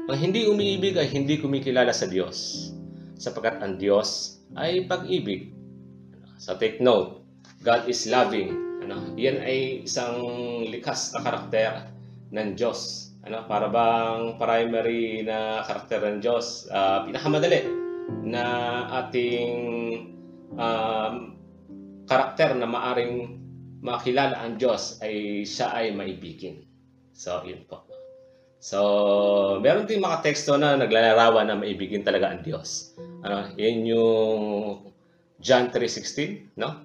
Ang 0.07 0.19
hindi 0.23 0.47
umiibig 0.47 0.95
ay 0.95 1.11
hindi 1.11 1.43
kumikilala 1.43 1.91
sa 1.91 2.07
Diyos 2.07 2.71
sapagkat 3.19 3.59
ang 3.59 3.77
Diyos 3.77 4.39
ay 4.55 4.87
pag-ibig. 4.87 5.51
So 6.39 6.55
take 6.55 6.79
note, 6.79 7.27
God 7.67 7.91
is 7.91 8.07
loving. 8.07 8.55
Ano, 8.87 9.19
yan 9.19 9.43
ay 9.43 9.83
isang 9.83 10.23
likas 10.71 11.11
na 11.11 11.21
karakter 11.27 11.91
ng 12.31 12.55
Diyos. 12.55 13.11
Ano, 13.27 13.43
para 13.51 13.67
bang 13.67 14.39
primary 14.39 15.27
na 15.27 15.67
karakter 15.67 16.01
ng 16.07 16.23
Diyos, 16.23 16.71
uh, 16.71 17.03
pinakamadali 17.03 17.76
na 18.27 18.45
ating 19.05 19.55
um, 20.55 21.15
karakter 22.07 22.55
na 22.55 22.67
maaring 22.71 23.43
makilala 23.83 24.43
ang 24.43 24.59
Diyos 24.59 24.99
ay 25.03 25.47
siya 25.47 25.75
ay 25.75 25.95
maibigin. 25.95 26.67
So, 27.15 27.43
yun 27.47 27.67
po. 27.67 27.87
So, 28.59 28.79
meron 29.63 29.87
din 29.87 30.03
mga 30.03 30.27
teksto 30.27 30.59
na 30.59 30.75
naglalarawan 30.75 31.47
na 31.47 31.59
maibigin 31.59 32.03
talaga 32.03 32.33
ang 32.33 32.43
Diyos. 32.43 32.97
Ano, 33.23 33.53
yan 33.55 33.87
yung 33.87 34.91
John 35.39 35.71
3.16, 35.71 36.57
no? 36.59 36.83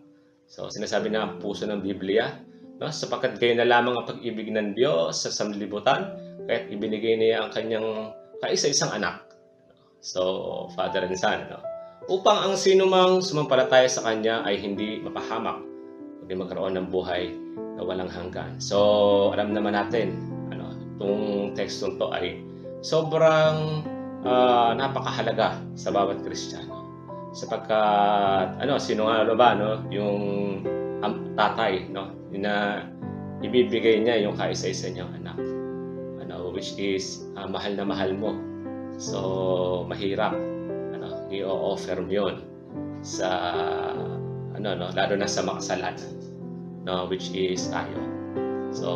So, 0.52 0.68
sinasabi 0.68 1.10
na 1.10 1.26
ang 1.26 1.34
puso 1.40 1.64
ng 1.64 1.80
Biblia, 1.80 2.38
no? 2.78 2.92
Sapagkat 2.92 3.40
kayo 3.40 3.56
na 3.56 3.66
lamang 3.66 3.98
ang 3.98 4.08
pag-ibig 4.10 4.52
ng 4.52 4.76
Diyos 4.76 5.24
sa 5.24 5.32
sanlibutan, 5.32 6.12
kahit 6.46 6.68
ibinigay 6.70 7.16
niya 7.16 7.48
ang 7.48 7.56
kanyang 7.56 8.12
kaisa-isang 8.44 8.92
anak. 8.92 9.31
So, 10.02 10.68
Father 10.74 11.06
and 11.06 11.18
Son, 11.18 11.46
no? 11.48 11.62
Upang 12.10 12.50
ang 12.50 12.56
sinumang 12.58 13.22
sumampalataya 13.22 13.86
sa 13.86 14.02
Kanya 14.04 14.42
ay 14.42 14.58
hindi 14.58 14.98
mapahamak, 15.00 15.62
kundi 16.22 16.34
magkaroon 16.34 16.76
ng 16.76 16.88
buhay 16.90 17.30
na 17.78 17.82
walang 17.86 18.10
hanggan. 18.10 18.58
So, 18.58 19.30
alam 19.32 19.54
naman 19.54 19.78
natin, 19.78 20.18
ano, 20.50 20.74
itong 20.98 21.54
tekstong 21.54 22.02
to 22.02 22.10
ay 22.10 22.42
sobrang 22.82 23.86
uh, 24.26 24.74
napakahalaga 24.74 25.62
sa 25.78 25.94
bawat 25.94 26.26
Kristiyano. 26.26 26.82
Sapagkat, 27.38 28.58
ano, 28.58 28.82
sino 28.82 29.08
nga 29.08 29.22
ano 29.22 29.34
ba, 29.38 29.54
no, 29.54 29.86
yung 29.94 30.20
um, 31.06 31.14
tatay, 31.38 31.88
no, 31.94 32.10
na 32.34 32.84
ibibigay 33.46 34.02
niya 34.02 34.26
yung 34.26 34.34
kaisa-isa 34.34 34.90
niyang 34.90 35.14
anak. 35.22 35.38
which 36.52 36.76
is 36.78 37.26
ah, 37.40 37.48
mahal 37.48 37.74
na 37.74 37.88
mahal 37.88 38.12
mo. 38.14 38.36
So, 39.02 39.82
mahirap. 39.90 40.38
Ano, 40.94 41.26
i-offer 41.34 41.98
mo 42.06 42.12
yun 42.14 42.36
sa, 43.02 43.30
ano, 44.54 44.78
no, 44.78 44.94
lalo 44.94 45.18
na 45.18 45.26
sa 45.26 45.42
makasalanan, 45.42 46.14
no, 46.86 47.10
which 47.10 47.34
is 47.34 47.66
tayo. 47.74 47.98
So, 48.70 48.88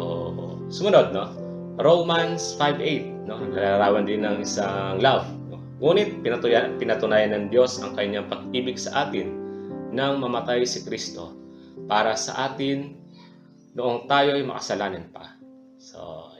sumunod, 0.69 1.09
no, 1.09 1.33
Romans 1.81 2.53
5.8, 2.53 3.25
no, 3.25 3.41
nalarawan 3.49 4.05
din 4.05 4.21
ng 4.21 4.45
isang 4.45 5.01
love. 5.01 5.25
No? 5.49 5.57
Ngunit, 5.81 6.21
pinatuya, 6.21 6.69
pinatunayan 6.77 7.33
ng 7.33 7.45
Diyos 7.49 7.81
ang 7.81 7.97
kanyang 7.97 8.29
pag-ibig 8.29 8.77
sa 8.77 9.09
atin 9.09 9.33
nang 9.89 10.21
mamatay 10.21 10.69
si 10.69 10.85
Kristo 10.85 11.33
para 11.89 12.13
sa 12.13 12.53
atin 12.53 12.93
noong 13.73 14.05
tayo 14.05 14.37
ay 14.37 14.45
makasalanan 14.45 15.09
pa. 15.09 15.33
So. 15.81 16.34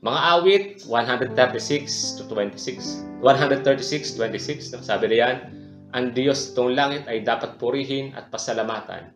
Mga 0.00 0.20
awit, 0.32 0.64
136 0.88 2.16
to 2.16 2.24
26. 2.24 3.20
136, 3.20 4.16
26. 4.16 4.72
No? 4.72 4.80
Sabi 4.80 5.12
niyan, 5.12 5.36
ang 5.92 6.16
Diyos 6.16 6.56
tong 6.56 6.72
langit 6.72 7.04
ay 7.04 7.20
dapat 7.20 7.60
purihin 7.60 8.16
at 8.16 8.32
pasalamatan. 8.32 9.12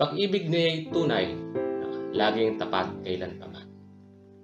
Pag-ibig 0.00 0.48
niya 0.48 0.64
ay 0.64 0.76
tunay, 0.88 1.26
laging 2.16 2.56
tapat 2.56 2.88
kailan 3.04 3.36
pa 3.36 3.46
man. 3.52 3.68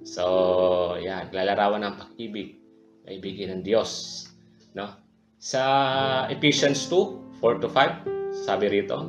So, 0.04 1.00
yan, 1.00 1.32
lalarawan 1.32 1.80
ng 1.80 1.96
pag-ibig, 1.96 2.60
kaibigan 3.08 3.56
ng 3.56 3.62
Diyos. 3.64 4.24
No? 4.76 4.92
Sa 5.40 6.28
Ephesians 6.28 6.84
2, 6.92 7.40
4 7.40 7.64
to 7.64 7.68
5, 7.72 8.44
sabi 8.44 8.68
rito, 8.68 9.08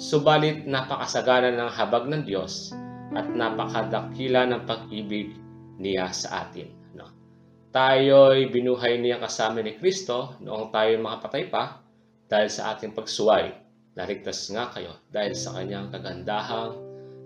Subalit 0.00 0.64
napakasagana 0.64 1.52
ng 1.52 1.70
habag 1.70 2.08
ng 2.08 2.24
Diyos 2.24 2.72
at 3.12 3.28
napakadakila 3.30 4.48
ng 4.48 4.64
pag-ibig 4.66 5.43
niya 5.78 6.10
sa 6.14 6.46
atin. 6.46 6.70
No? 6.94 7.10
Tayo'y 7.74 8.50
binuhay 8.50 8.98
niya 9.02 9.18
kasama 9.18 9.60
ni 9.60 9.74
Kristo 9.78 10.38
noong 10.42 10.70
tayo 10.70 10.94
mga 10.98 11.18
patay 11.22 11.44
pa 11.50 11.82
dahil 12.30 12.50
sa 12.50 12.74
ating 12.74 12.94
pagsuway. 12.94 13.54
Naligtas 13.94 14.50
nga 14.50 14.74
kayo 14.74 14.98
dahil 15.10 15.34
sa 15.38 15.54
kanyang 15.54 15.90
kagandahang 15.94 16.74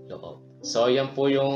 loob. 0.08 0.44
So, 0.60 0.90
yan 0.90 1.14
po 1.14 1.30
yung 1.30 1.54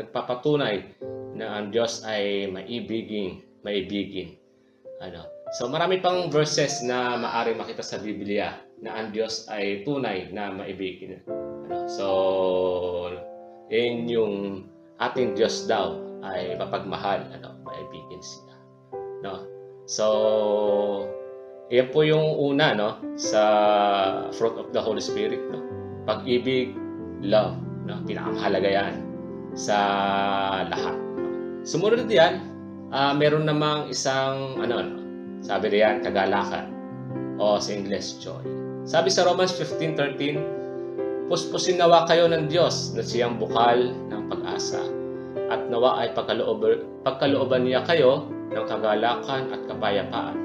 nagpapatunay 0.00 0.96
na 1.36 1.60
ang 1.60 1.68
Diyos 1.68 2.02
ay 2.08 2.48
maibiging, 2.48 3.44
maibigin. 3.62 4.34
Ano? 5.04 5.28
So, 5.54 5.68
marami 5.68 6.00
pang 6.00 6.32
verses 6.32 6.82
na 6.82 7.20
maari 7.20 7.54
makita 7.54 7.84
sa 7.84 8.00
Biblia 8.00 8.58
na 8.80 8.96
ang 8.96 9.14
Diyos 9.14 9.46
ay 9.52 9.84
tunay 9.86 10.32
na 10.32 10.50
maibigin. 10.50 11.20
Ano? 11.28 11.86
So, 11.86 12.06
yun 13.68 14.08
yung 14.08 14.34
ating 14.98 15.36
Diyos 15.36 15.68
daw 15.68 16.00
ay 16.24 16.56
mapagmahal, 16.56 17.28
ano, 17.28 17.52
maibigin 17.68 18.22
siya. 18.24 18.56
No? 19.20 19.44
So, 19.84 20.06
yan 21.68 21.92
po 21.92 22.04
yung 22.04 22.40
una, 22.40 22.72
no, 22.72 22.96
sa 23.20 23.42
fruit 24.32 24.56
of 24.56 24.72
the 24.72 24.80
Holy 24.80 25.04
Spirit, 25.04 25.40
no. 25.52 25.60
Pag-ibig, 26.08 26.72
love, 27.20 27.56
no, 27.84 28.00
pinakamahalaga 28.08 28.68
yan 28.68 28.94
sa 29.52 29.76
lahat. 30.68 30.96
No? 31.20 31.28
Sumunod 31.64 32.08
yan, 32.08 32.40
ah, 32.92 33.12
meron 33.12 33.44
namang 33.44 33.92
isang, 33.92 34.56
ano, 34.60 34.80
ano, 34.80 34.94
sabi 35.44 35.76
riyan, 35.76 36.00
kagalakan, 36.00 36.72
o 37.36 37.60
sa 37.60 37.70
English, 37.76 38.16
joy. 38.24 38.44
Sabi 38.88 39.12
sa 39.12 39.28
Romans 39.28 39.52
15.13, 39.56 40.64
Puspusin 41.24 41.80
nawa 41.80 42.04
kayo 42.04 42.28
ng 42.28 42.52
Diyos 42.52 42.92
na 42.92 43.00
siyang 43.00 43.40
bukal 43.40 43.96
ng 44.12 44.28
pag-asa 44.28 44.93
at 45.52 45.68
nawa 45.68 46.00
ay 46.00 46.16
pagkalooban, 46.16 47.04
pagkalooban 47.04 47.68
niya 47.68 47.84
kayo 47.84 48.28
ng 48.52 48.64
kagalakan 48.64 49.52
at 49.52 49.60
kapayapaan 49.68 50.36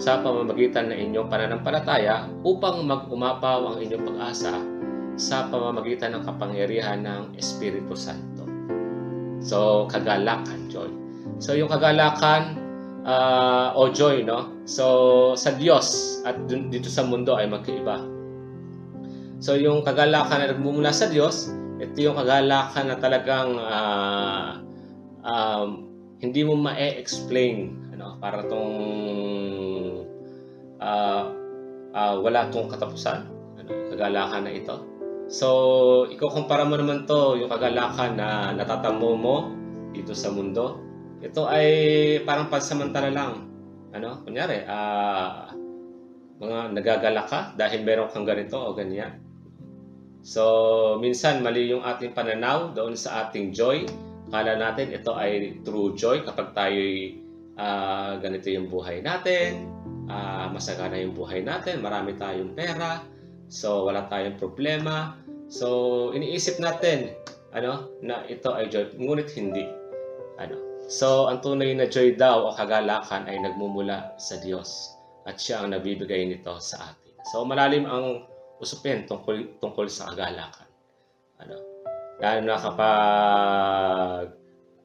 sa 0.00 0.24
pamamagitan 0.24 0.88
ng 0.88 0.98
inyong 1.12 1.28
pananampalataya 1.28 2.24
upang 2.40 2.88
mag-umapaw 2.88 3.68
ang 3.68 3.76
inyong 3.84 4.04
pag-asa 4.08 4.56
sa 5.20 5.52
pamamagitan 5.52 6.16
ng 6.16 6.24
kapangyarihan 6.24 7.04
ng 7.04 7.36
Espiritu 7.36 7.92
Santo. 7.92 8.48
So, 9.44 9.84
kagalakan, 9.92 10.72
joy. 10.72 10.88
So, 11.36 11.52
yung 11.52 11.68
kagalakan 11.68 12.56
uh, 13.04 13.76
o 13.76 13.92
joy, 13.92 14.24
no? 14.24 14.64
So, 14.64 15.36
sa 15.36 15.52
Diyos 15.52 16.20
at 16.24 16.48
dito 16.48 16.88
sa 16.88 17.04
mundo 17.04 17.36
ay 17.36 17.48
magkaiba. 17.52 18.00
So, 19.40 19.56
yung 19.56 19.84
kagalakan 19.84 20.44
na 20.44 20.46
nagmumula 20.56 20.92
sa 20.96 21.12
Diyos, 21.12 21.52
ito 21.80 21.96
yung 22.04 22.16
kagalakan 22.20 22.92
na 22.92 22.96
talagang 23.00 23.50
uh, 23.56 24.60
um, 25.24 25.68
hindi 26.20 26.44
mo 26.44 26.52
ma-explain 26.60 27.72
ano 27.96 28.20
para 28.20 28.44
tong 28.44 28.72
uh, 30.76 31.24
uh, 31.96 32.14
wala 32.20 32.52
tong 32.52 32.68
katapusan 32.68 33.24
ano 33.56 33.70
kagalakan 33.96 34.44
na 34.44 34.52
ito. 34.52 34.76
So 35.32 35.48
ikukumpara 36.12 36.68
mo 36.68 36.76
naman 36.76 37.08
to 37.08 37.40
yung 37.40 37.48
kagalakan 37.48 38.20
na 38.20 38.52
natatamo 38.52 39.10
mo 39.16 39.36
dito 39.96 40.12
sa 40.12 40.28
mundo. 40.28 40.76
Ito 41.24 41.48
ay 41.48 41.68
parang 42.28 42.52
pansamantala 42.52 43.08
lang 43.08 43.48
ano 43.96 44.20
kunyari 44.22 44.68
uh, 44.68 45.48
mga 46.40 46.76
nagagala 46.76 47.24
ka 47.24 47.56
dahil 47.56 47.84
meron 47.84 48.12
kang 48.12 48.28
ganito 48.28 48.56
o 48.56 48.72
ganyan 48.72 49.29
So, 50.20 50.96
minsan 51.00 51.40
mali 51.40 51.72
yung 51.72 51.80
ating 51.80 52.12
pananaw 52.12 52.76
doon 52.76 52.92
sa 52.92 53.28
ating 53.28 53.56
joy. 53.56 53.88
Kala 54.28 54.60
natin 54.60 54.92
ito 54.92 55.16
ay 55.16 55.60
true 55.64 55.96
joy 55.96 56.22
kapag 56.22 56.52
tayo 56.52 56.80
uh, 57.56 58.12
ganito 58.20 58.48
yung 58.52 58.68
buhay 58.70 59.02
natin, 59.02 59.66
uh, 60.06 60.46
masagana 60.52 61.00
yung 61.00 61.16
buhay 61.16 61.42
natin, 61.42 61.82
marami 61.84 62.14
tayong 62.14 62.54
pera, 62.54 63.02
so 63.50 63.88
wala 63.88 64.06
tayong 64.06 64.38
problema. 64.38 65.18
So, 65.50 66.10
iniisip 66.14 66.62
natin 66.62 67.16
ano, 67.50 67.90
na 68.00 68.22
ito 68.30 68.54
ay 68.54 68.70
joy, 68.70 68.94
ngunit 68.94 69.34
hindi. 69.34 69.66
Ano? 70.38 70.86
So, 70.86 71.26
ang 71.26 71.42
tunay 71.42 71.74
na 71.74 71.90
joy 71.90 72.14
daw 72.14 72.50
o 72.50 72.54
kagalakan 72.54 73.26
ay 73.26 73.42
nagmumula 73.42 74.14
sa 74.18 74.38
Diyos 74.38 74.94
at 75.26 75.38
siya 75.38 75.62
ang 75.62 75.74
nabibigay 75.74 76.26
nito 76.26 76.54
sa 76.62 76.94
atin. 76.94 77.14
So, 77.34 77.42
malalim 77.42 77.86
ang 77.86 78.26
usapin 78.60 79.08
tungkol, 79.08 79.56
tungkol 79.58 79.88
sa 79.88 80.12
kagalakan. 80.12 80.68
Ano? 81.40 81.56
Lalo 82.20 82.40
na 82.44 82.60
kapag 82.60 84.26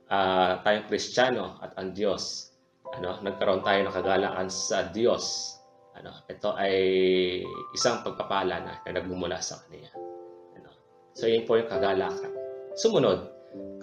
uh, 0.08 0.52
tayong 0.64 0.88
Kristiyano 0.88 1.60
at 1.60 1.76
ang 1.76 1.92
Diyos, 1.92 2.56
ano, 2.96 3.20
nagkaroon 3.20 3.60
tayo 3.60 3.80
ng 3.84 3.96
kagalakan 3.96 4.48
sa 4.48 4.88
Diyos. 4.88 5.56
Ano, 6.00 6.16
ito 6.32 6.56
ay 6.56 6.76
isang 7.76 8.04
pagpapala 8.04 8.64
na, 8.64 8.74
na 8.80 8.92
nagmumula 8.96 9.44
sa 9.44 9.60
Kanya. 9.68 9.92
Ano? 10.56 10.72
So, 11.12 11.28
yun 11.28 11.44
po 11.44 11.60
yung 11.60 11.68
kagalakan. 11.68 12.32
Sumunod, 12.80 13.28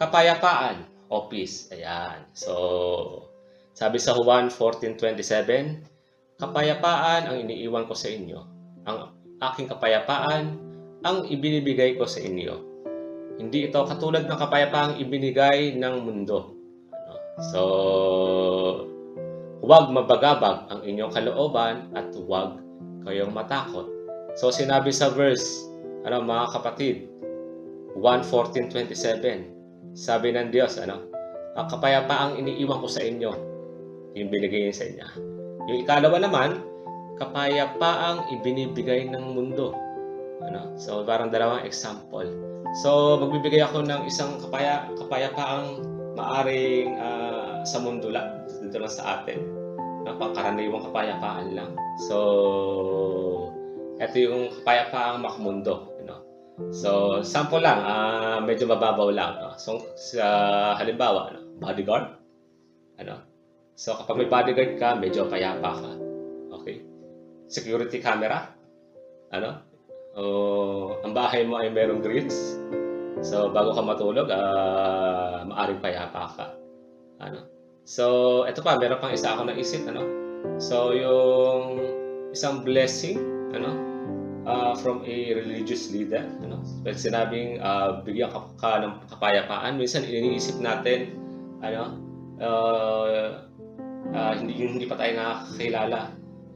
kapayapaan 0.00 0.88
o 1.12 1.28
peace. 1.28 1.68
Ayan. 1.72 2.24
So, 2.32 3.28
sabi 3.76 4.00
sa 4.00 4.16
Juan 4.16 4.48
14.27, 4.48 5.92
Kapayapaan 6.40 7.30
ang 7.30 7.36
iniiwan 7.38 7.86
ko 7.86 7.94
sa 7.94 8.10
inyo. 8.10 8.51
Aking 9.42 9.66
kapayapaan 9.66 10.54
ang 11.02 11.26
ibinibigay 11.26 11.98
ko 11.98 12.06
sa 12.06 12.22
inyo. 12.22 12.54
Hindi 13.42 13.66
ito 13.66 13.82
katulad 13.82 14.22
ng 14.22 14.38
kapayapaang 14.38 15.02
ibinigay 15.02 15.74
ng 15.74 15.94
mundo. 16.06 16.54
So, 17.50 17.60
huwag 19.66 19.90
mabagabag 19.90 20.70
ang 20.70 20.86
inyong 20.86 21.10
kalooban 21.10 21.90
at 21.98 22.14
huwag 22.14 22.62
kayong 23.02 23.34
matakot. 23.34 23.90
So, 24.38 24.54
sinabi 24.54 24.94
sa 24.94 25.10
verse, 25.10 25.66
ano 26.06 26.22
mga 26.22 26.54
kapatid, 26.54 27.10
1.14.27, 27.98 29.98
sabi 29.98 30.32
ng 30.32 30.54
Diyos, 30.54 30.80
ano, 30.80 31.04
ang 31.58 31.66
kapayapaang 31.68 32.40
iniiwan 32.40 32.80
ko 32.80 32.88
sa 32.88 33.04
inyo, 33.04 33.32
yung 34.16 34.28
binigay 34.32 34.70
niya 34.70 34.76
sa 34.76 34.88
inyo. 34.88 35.06
Yung 35.68 35.78
ikalawa 35.84 36.16
naman, 36.16 36.64
kapayapaang 37.22 38.26
ibinibigay 38.34 39.06
ng 39.06 39.38
mundo. 39.38 39.70
Ano? 40.42 40.74
So, 40.74 41.06
parang 41.06 41.30
dalawang 41.30 41.62
example. 41.62 42.26
So, 42.82 43.20
magbibigay 43.22 43.62
ako 43.62 43.86
ng 43.86 44.02
isang 44.10 44.42
kapaya, 44.42 44.90
kapayapaang 44.98 45.86
maaring 46.18 46.98
uh, 46.98 47.62
sa 47.62 47.78
mundo 47.78 48.10
lang, 48.10 48.42
dito 48.58 48.82
lang 48.82 48.90
sa 48.90 49.22
atin. 49.22 49.38
No? 50.02 50.18
Pangkaraniwang 50.18 50.90
kapayapaan 50.90 51.54
lang. 51.54 51.70
So, 52.10 52.18
ito 54.02 54.16
yung 54.18 54.50
kapayapaang 54.60 55.22
makmundo. 55.22 55.94
Know? 56.02 56.20
So, 56.74 57.22
sample 57.22 57.62
lang, 57.62 57.78
uh, 57.86 58.42
medyo 58.42 58.66
mababaw 58.66 59.14
lang. 59.14 59.38
No? 59.38 59.54
So, 59.54 59.78
sa 59.94 60.26
halimbawa, 60.74 61.30
ano? 61.30 61.40
bodyguard. 61.62 62.18
Ano? 62.98 63.22
So, 63.78 63.94
kapag 63.94 64.26
may 64.26 64.28
bodyguard 64.28 64.72
ka, 64.76 64.98
medyo 64.98 65.30
payapa 65.30 65.70
ka. 65.70 65.92
Security 67.52 68.00
camera. 68.00 68.48
Ano? 69.28 69.60
O 70.16 70.24
ang 71.04 71.12
bahay 71.12 71.44
mo 71.44 71.60
ay 71.60 71.68
merong 71.68 72.00
grills. 72.00 72.56
So 73.20 73.52
bago 73.52 73.76
ka 73.76 73.84
matulog, 73.84 74.32
uh, 74.32 75.44
maaring 75.44 75.84
payapa 75.84 76.32
ka. 76.32 76.46
Ano? 77.22 77.52
So, 77.82 78.46
ito 78.46 78.62
pa, 78.62 78.78
meron 78.78 79.02
pang 79.02 79.10
isa 79.10 79.34
ako 79.34 79.50
naisip, 79.50 79.82
ano? 79.90 80.06
So, 80.62 80.94
yung 80.94 81.82
isang 82.30 82.62
blessing, 82.62 83.18
ano? 83.50 83.92
uh, 84.46 84.74
from 84.78 85.02
a 85.06 85.16
religious 85.34 85.90
leader, 85.90 86.26
ano? 86.42 86.62
Pag 86.82 86.98
sinabing 86.98 87.62
uh, 87.62 88.02
bigyan 88.02 88.30
ka, 88.30 88.40
ka 88.58 88.82
ng 88.82 88.94
kapayapaan, 89.10 89.78
minsan 89.78 90.06
iniisip 90.06 90.58
natin, 90.58 91.14
ano? 91.62 91.98
Uh, 92.42 93.46
uh, 94.14 94.32
hindi 94.34 94.58
hindi 94.58 94.86
pa 94.86 94.98
tayo 94.98 95.12
nakakilala, 95.14 96.00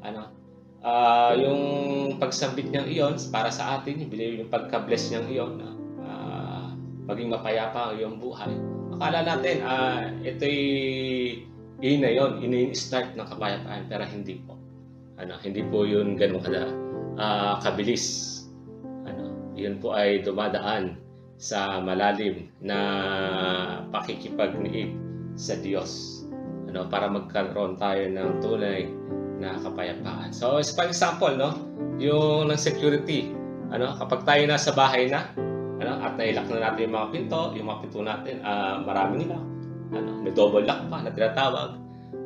ano? 0.03 0.23
Uh, 0.87 1.35
yung 1.43 1.63
pagsambit 2.23 2.71
niyang 2.71 2.87
iyon 2.87 3.15
para 3.35 3.51
sa 3.51 3.75
atin, 3.83 4.07
yung, 4.07 4.47
pagka-bless 4.47 5.11
niyang 5.11 5.27
iyon, 5.27 5.53
uh, 5.99 6.71
maging 7.11 7.35
mapayapa 7.35 7.91
ang 7.91 7.95
iyong 7.99 8.17
buhay. 8.23 8.55
Akala 8.95 9.27
natin, 9.27 9.67
uh, 9.67 10.15
ito'y 10.23 10.63
yun 11.83 12.01
na 12.07 12.11
yun, 12.15 12.39
yun 12.39 12.71
start 12.71 13.19
ng 13.19 13.27
kapayapaan, 13.27 13.91
pero 13.91 14.07
hindi 14.07 14.39
po. 14.47 14.55
Ano, 15.19 15.35
hindi 15.43 15.67
po 15.67 15.83
yun 15.83 16.15
ganun 16.15 16.39
kada 16.39 16.71
uh, 17.19 17.59
kabilis. 17.67 18.47
Ano, 19.11 19.35
yun 19.59 19.83
po 19.83 19.91
ay 19.91 20.23
dumadaan 20.23 21.03
sa 21.35 21.83
malalim 21.83 22.47
na 22.63 22.79
pakikipagniip 23.91 24.95
sa 25.35 25.59
Diyos. 25.59 26.23
Ano, 26.71 26.87
para 26.87 27.11
magkaroon 27.11 27.75
tayo 27.75 28.07
ng 28.07 28.31
tunay 28.39 28.87
na 29.37 29.61
kapayapaan. 29.61 30.33
So, 30.33 30.57
as 30.57 30.73
for 30.73 30.89
example, 30.89 31.33
no, 31.37 31.51
yung 32.01 32.49
ng 32.49 32.61
security, 32.61 33.33
ano, 33.73 33.97
kapag 34.01 34.25
tayo 34.25 34.43
nasa 34.49 34.73
bahay 34.73 35.09
na, 35.13 35.29
ano, 35.77 35.93
at 36.01 36.17
nailak 36.17 36.49
na 36.49 36.73
natin 36.73 36.89
yung 36.89 36.97
mga 36.97 37.09
pinto, 37.13 37.41
yung 37.53 37.67
mga 37.69 37.81
pinto 37.85 38.01
natin, 38.01 38.35
uh, 38.41 38.81
maraming 38.81 39.29
lock, 39.29 39.45
ano, 39.93 40.11
may 40.25 40.33
double 40.33 40.65
lock 40.65 40.81
pa 40.89 41.05
na 41.05 41.13
tinatawag, 41.13 41.71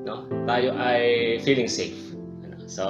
no, 0.07 0.27
tayo 0.47 0.71
ay 0.79 1.03
feeling 1.43 1.71
safe. 1.71 2.15
Ano, 2.47 2.57
so, 2.71 2.85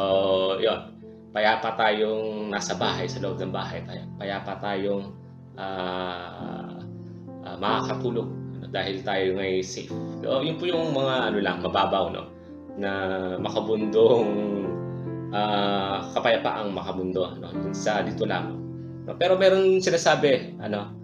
yon 0.60 0.92
payapa 1.30 1.78
tayong 1.78 2.50
nasa 2.50 2.74
bahay, 2.74 3.06
sa 3.06 3.22
loob 3.22 3.38
ng 3.38 3.54
bahay 3.54 3.86
tayo. 3.86 4.02
Payapa 4.18 4.58
tayong 4.58 5.14
uh, 5.54 6.74
uh, 7.46 7.56
makakatulog 7.56 8.28
ano, 8.58 8.66
dahil 8.68 9.00
tayo 9.06 9.38
ngay 9.38 9.62
safe. 9.62 9.94
So, 10.20 10.42
yun 10.42 10.58
po 10.58 10.66
yung 10.66 10.90
mga 10.92 11.14
ano 11.32 11.38
lang, 11.38 11.56
mababaw, 11.62 12.10
no? 12.12 12.39
Na 12.78 12.90
makabundong 13.40 14.28
uh, 15.34 15.96
kapayapaang 16.14 16.70
makabundo 16.74 17.34
no? 17.38 17.50
sa 17.74 18.02
dito 18.02 18.26
lang. 18.26 18.58
No? 19.06 19.16
Pero 19.16 19.38
meron 19.38 19.80
sinasabi, 19.80 20.58
ano, 20.60 20.94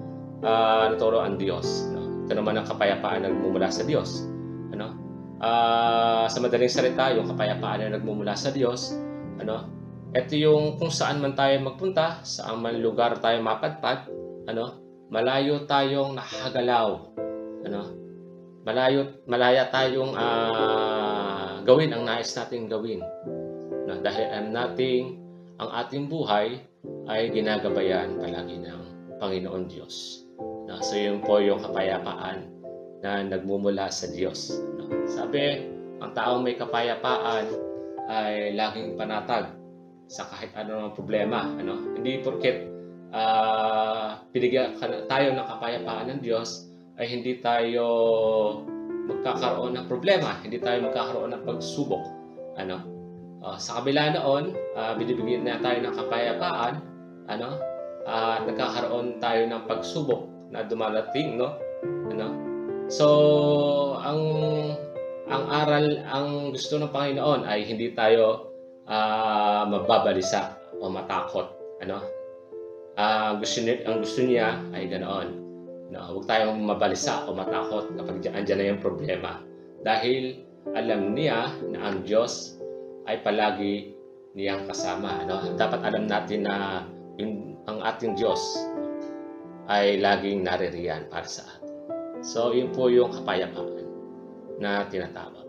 uh, 0.42 0.90
naturo 0.90 1.22
ang 1.22 1.40
Diyos. 1.40 1.90
No? 1.94 2.26
Ito 2.26 2.32
naman 2.36 2.58
ang 2.58 2.66
kapayapaan 2.66 3.24
na 3.24 3.30
nagmumula 3.30 3.70
sa 3.70 3.86
Diyos. 3.86 4.26
Ano? 4.74 4.94
Uh, 5.36 6.26
sa 6.26 6.38
madaling 6.42 6.70
salita, 6.70 7.12
yung 7.12 7.28
kapayapaan 7.30 7.86
na 7.86 7.96
nagmumula 7.96 8.34
sa 8.34 8.50
Diyos, 8.50 8.96
ano, 9.36 9.68
ito 10.16 10.32
yung 10.32 10.80
kung 10.80 10.88
saan 10.88 11.20
man 11.20 11.36
tayo 11.36 11.52
magpunta, 11.60 12.24
saan 12.24 12.64
man 12.64 12.80
lugar 12.80 13.20
tayo 13.20 13.36
mapadpad, 13.44 14.08
ano, 14.48 14.80
malayo 15.12 15.68
tayong 15.68 16.16
nakagalaw, 16.16 16.88
ano, 17.68 17.80
malayo, 18.64 19.22
malaya 19.28 19.68
tayong 19.68 20.16
uh, 20.16 20.85
gawin 21.66 21.90
ang 21.90 22.06
nais 22.06 22.30
nating 22.32 22.70
gawin. 22.70 23.02
No, 23.86 23.98
dahil 23.98 24.26
alam 24.30 24.54
nating 24.54 25.18
ang 25.58 25.70
ating 25.84 26.06
buhay 26.06 26.62
ay 27.10 27.28
ginagabayan 27.34 28.22
palagi 28.22 28.62
ng 28.62 28.82
Panginoon 29.18 29.66
Diyos. 29.66 30.26
No, 30.70 30.78
so 30.78 30.94
yun 30.94 31.22
po 31.26 31.42
yung 31.42 31.58
kapayapaan 31.58 32.46
na 33.02 33.26
nagmumula 33.26 33.90
sa 33.90 34.06
Diyos. 34.06 34.54
No, 34.78 34.86
sabi, 35.10 35.66
ang 35.98 36.14
taong 36.14 36.46
may 36.46 36.54
kapayapaan 36.54 37.50
ay 38.06 38.54
laging 38.54 38.94
panatag 38.94 39.50
sa 40.06 40.26
kahit 40.30 40.54
ano 40.54 40.86
ng 40.86 40.94
problema. 40.94 41.50
Ano? 41.58 41.98
Hindi 41.98 42.22
porket 42.22 42.70
uh, 43.10 44.22
binigyan 44.30 44.78
tayo 45.10 45.34
ng 45.34 45.46
kapayapaan 45.46 46.06
ng 46.14 46.20
Diyos 46.22 46.70
ay 46.96 47.10
hindi 47.10 47.42
tayo 47.42 47.86
magkakaroon 49.06 49.78
ng 49.78 49.86
problema, 49.86 50.38
hindi 50.42 50.58
tayo 50.58 50.82
magkakaroon 50.90 51.32
ng 51.32 51.42
pagsubok. 51.46 52.04
Ano? 52.58 52.76
Uh, 53.46 53.56
sa 53.56 53.80
kabila 53.80 54.10
noon, 54.18 54.58
uh, 54.74 54.92
binibigyan 54.98 55.46
na 55.46 55.62
tayo 55.62 55.78
ng 55.78 55.94
kapayapaan, 55.94 56.74
ano? 57.30 57.48
Uh, 58.06 58.38
nagkakaroon 58.46 59.18
tayo 59.22 59.46
ng 59.46 59.62
pagsubok 59.70 60.26
na 60.50 60.66
dumarating, 60.66 61.38
no? 61.38 61.54
Ano? 62.10 62.34
So, 62.86 63.06
ang 63.98 64.22
ang 65.26 65.44
aral, 65.50 66.06
ang 66.06 66.54
gusto 66.54 66.78
ng 66.78 66.94
Panginoon 66.94 67.50
ay 67.50 67.66
hindi 67.66 67.90
tayo 67.98 68.54
uh, 68.86 69.66
mababalisa 69.66 70.54
o 70.78 70.86
matakot. 70.86 71.50
Ano? 71.82 71.98
Uh, 72.96 73.36
gusto 73.42 73.60
ang 73.66 73.98
gusto 74.00 74.22
niya 74.22 74.62
ay 74.70 74.86
ganoon. 74.86 75.45
No, 75.86 76.02
huwag 76.10 76.26
tayong 76.26 76.66
mabalisa 76.66 77.30
o 77.30 77.34
matakot 77.34 77.94
kapag 77.94 78.18
andyan 78.34 78.58
na 78.58 78.66
yung 78.74 78.82
problema. 78.82 79.38
Dahil 79.86 80.42
alam 80.74 81.14
niya 81.14 81.54
na 81.70 81.78
ang 81.90 82.02
Diyos 82.02 82.58
ay 83.06 83.22
palagi 83.22 83.94
niyang 84.34 84.66
kasama. 84.66 85.22
No? 85.24 85.38
Dapat 85.54 85.80
alam 85.86 86.10
natin 86.10 86.42
na 86.42 86.82
yung, 87.22 87.54
ang 87.70 87.78
ating 87.86 88.18
Diyos 88.18 88.42
ay 89.70 90.02
laging 90.02 90.42
naririyan 90.42 91.06
para 91.06 91.26
sa 91.26 91.46
atin. 91.46 91.70
So, 92.26 92.50
yun 92.50 92.74
po 92.74 92.90
yung 92.90 93.14
kapayapaan 93.14 93.86
na 94.58 94.90
tinatawag. 94.90 95.46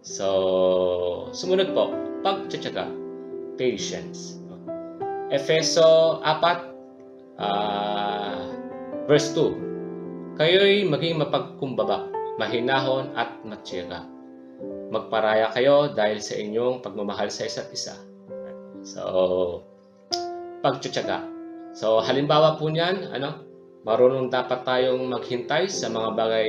So, 0.00 1.30
sumunod 1.36 1.76
po, 1.76 1.92
pagtsatsaga, 2.24 2.88
patience. 3.60 4.40
Efeso 5.32 6.20
4, 6.24 7.40
uh, 7.40 8.61
verse 9.06 9.34
2. 9.34 10.36
Kayo'y 10.38 10.88
maging 10.88 11.20
mapagkumbaba, 11.20 12.08
mahinahon 12.40 13.12
at 13.14 13.42
matyaga. 13.44 14.08
Magparaya 14.92 15.52
kayo 15.52 15.92
dahil 15.92 16.20
sa 16.20 16.36
inyong 16.36 16.80
pagmamahal 16.80 17.28
sa 17.28 17.48
isa't 17.48 17.68
isa. 17.72 17.96
So, 18.82 19.62
pagtsatsaga. 20.64 21.24
So, 21.72 22.00
halimbawa 22.04 22.60
po 22.60 22.68
niyan, 22.68 23.12
ano, 23.12 23.44
marunong 23.88 24.28
dapat 24.28 24.64
tayong 24.64 25.08
maghintay 25.08 25.66
sa 25.66 25.88
mga 25.88 26.08
bagay 26.14 26.48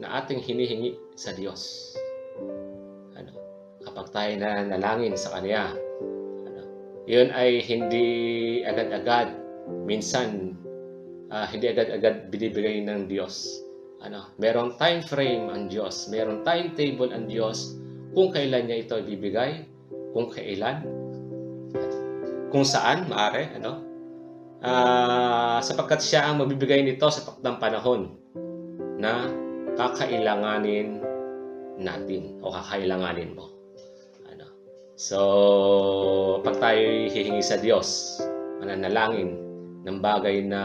na 0.00 0.22
ating 0.22 0.40
hinihingi 0.42 0.96
sa 1.14 1.30
Diyos 1.36 1.94
kapag 3.94 4.10
tayo 4.10 4.32
na 4.40 4.50
nalangin 4.64 5.14
sa 5.14 5.38
Kanya. 5.38 5.70
Ano, 6.48 6.62
yun 7.06 7.30
ay 7.30 7.62
hindi 7.62 8.08
agad-agad, 8.66 9.36
minsan 9.86 10.58
uh, 11.34 11.46
hindi 11.50 11.66
agad-agad 11.66 12.30
binibigay 12.30 12.78
ng 12.86 13.10
Diyos. 13.10 13.58
Ano, 14.06 14.30
merong 14.38 14.78
time 14.78 15.02
frame 15.02 15.50
ang 15.50 15.66
Diyos, 15.66 16.06
merong 16.12 16.46
timetable 16.46 17.10
ang 17.10 17.26
Diyos 17.26 17.74
kung 18.14 18.30
kailan 18.30 18.70
niya 18.70 18.86
ito 18.86 18.94
ibibigay, 19.00 19.66
kung 20.14 20.30
kailan, 20.30 20.86
kung 22.54 22.62
saan, 22.62 23.10
maare, 23.10 23.50
ano, 23.58 23.82
uh, 24.62 25.58
sapagkat 25.58 25.98
siya 25.98 26.30
ang 26.30 26.38
magbibigay 26.38 26.86
nito 26.86 27.10
sa 27.10 27.26
takdang 27.26 27.58
panahon 27.58 28.14
na 29.02 29.26
kakailanganin 29.74 31.02
natin 31.82 32.38
o 32.38 32.54
kakailanganin 32.54 33.34
mo. 33.34 33.54
So, 34.94 36.38
pag 36.46 36.62
tayo 36.62 37.10
hihingi 37.10 37.42
sa 37.42 37.58
Diyos, 37.58 38.22
mananalangin 38.62 39.34
ng 39.82 39.98
bagay 39.98 40.46
na 40.46 40.62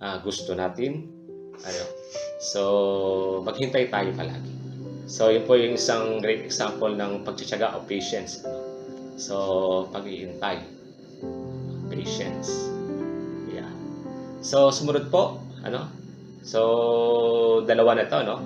uh, 0.00 0.16
gusto 0.20 0.52
natin, 0.52 1.08
ano, 1.56 1.84
so, 2.42 2.62
maghintay 3.44 3.88
tayo 3.88 4.12
palagi. 4.12 4.52
So, 5.06 5.30
yun 5.30 5.46
po 5.46 5.54
yung 5.54 5.78
isang 5.78 6.18
great 6.18 6.42
example 6.42 6.90
ng 6.90 7.22
pagtsatsaga 7.22 7.78
o 7.78 7.86
patience. 7.86 8.42
Ano? 8.42 8.58
So, 9.16 9.34
paghihintay. 9.94 10.66
Patience. 11.88 12.50
Yeah. 13.46 13.70
So, 14.42 14.74
sumunod 14.74 15.08
po, 15.14 15.38
ano? 15.62 15.88
So, 16.42 17.62
dalawa 17.64 18.02
na 18.02 18.10
to, 18.10 18.18
no? 18.26 18.36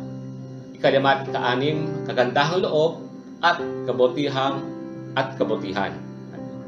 Ikalima 0.77 1.25
at 1.25 1.33
kaanim, 1.33 2.05
kagandahang 2.05 2.65
loob, 2.65 3.09
at 3.41 3.61
kabutihang 3.89 4.61
at 5.17 5.35
kabutihan. 5.41 5.97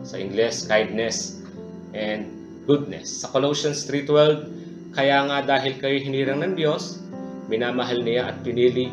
Sa 0.03 0.17
English, 0.19 0.67
kindness 0.67 1.45
and 1.93 2.27
goodness. 2.65 3.23
Sa 3.23 3.31
Colossians 3.31 3.85
3.12, 3.87 4.62
kaya 4.93 5.25
nga 5.29 5.39
dahil 5.45 5.77
kayo 5.81 5.97
hinirang 6.01 6.41
ng 6.45 6.55
Diyos, 6.57 7.01
minamahal 7.49 8.05
niya 8.05 8.33
at 8.33 8.41
pinili 8.45 8.93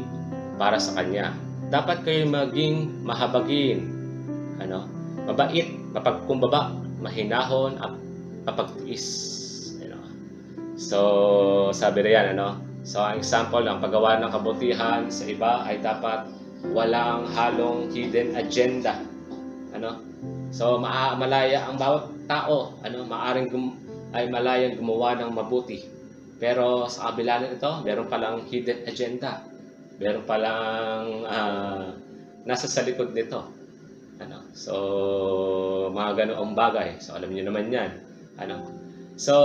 para 0.55 0.79
sa 0.79 0.99
Kanya. 0.99 1.35
Dapat 1.69 2.07
kayo 2.07 2.25
maging 2.27 3.05
mahabagin, 3.05 3.87
ano, 4.59 4.87
mabait, 5.27 5.69
mapagkumbaba, 5.93 6.73
mahinahon, 6.99 7.77
at 7.79 7.93
mapagtiis. 8.49 9.05
Know. 9.85 10.03
So, 10.79 10.99
sabi 11.71 12.03
na 12.03 12.11
yan, 12.11 12.27
ano, 12.35 12.69
So, 12.89 13.03
ang 13.03 13.19
example, 13.19 13.61
ang 13.67 13.83
paggawa 13.83 14.17
ng 14.23 14.31
kabutihan 14.31 15.11
sa 15.11 15.27
iba 15.27 15.67
ay 15.67 15.83
dapat 15.83 16.31
walang 16.71 17.27
halong 17.35 17.91
hidden 17.91 18.33
agenda. 18.39 18.97
Ano? 19.75 19.99
So, 20.49 20.79
maa- 20.79 21.13
malaya 21.13 21.67
ang 21.67 21.77
bawat 21.77 22.09
tao, 22.25 22.79
ano, 22.81 23.03
maaring 23.05 23.51
gum- 23.51 23.77
ay 24.13 24.29
malayang 24.29 24.77
gumawa 24.77 25.17
ng 25.19 25.31
mabuti. 25.33 25.85
Pero 26.39 26.87
sa 26.87 27.11
kabila 27.11 27.43
nito, 27.43 27.83
meron 27.83 28.07
palang 28.07 28.47
hidden 28.47 28.87
agenda. 28.87 29.43
Meron 29.99 30.23
palang 30.23 31.27
ah, 31.27 31.91
nasa 32.47 32.65
sa 32.65 32.81
likod 32.87 33.11
nito. 33.11 33.43
Ano? 34.19 34.47
So, 34.55 34.73
mga 35.91 36.25
ganoong 36.25 36.55
bagay. 36.55 36.99
So, 37.03 37.15
alam 37.15 37.31
niyo 37.31 37.51
naman 37.51 37.71
'yan. 37.71 37.91
Ano? 38.39 38.63
So, 39.19 39.35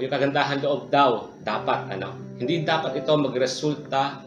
yung 0.00 0.08
kagandahan 0.08 0.64
loob 0.64 0.88
daw, 0.88 1.28
dapat, 1.44 1.92
ano, 1.92 2.16
hindi 2.40 2.64
dapat 2.64 3.04
ito 3.04 3.12
magresulta 3.12 4.24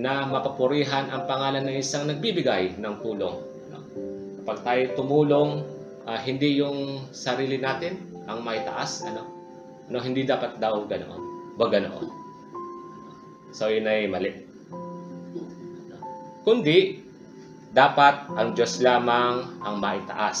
na 0.00 0.24
mapapurihan 0.24 1.12
ang 1.12 1.28
pangalan 1.28 1.60
ng 1.68 1.76
isang 1.76 2.08
nagbibigay 2.08 2.80
ng 2.80 2.94
tulong. 3.04 3.36
Ano? 3.68 3.78
Kapag 4.40 4.58
tayo 4.64 4.82
tumulong, 4.96 5.50
ah, 6.08 6.16
hindi 6.16 6.56
yung 6.56 7.04
sarili 7.12 7.60
natin 7.60 8.15
ang 8.26 8.42
maitaas, 8.42 9.06
ano, 9.06 9.26
ano, 9.86 9.98
hindi 10.02 10.26
dapat 10.26 10.58
daw 10.58 10.84
ganoon. 10.86 11.22
Wag 11.56 11.70
ganoon. 11.72 12.06
So, 13.54 13.70
yun 13.72 13.88
ay 13.88 14.10
mali. 14.10 14.30
Kundi, 16.46 17.06
dapat 17.76 18.32
ang 18.36 18.54
Diyos 18.56 18.80
lamang 18.80 19.60
ang 19.60 19.76
maitaas 19.82 20.40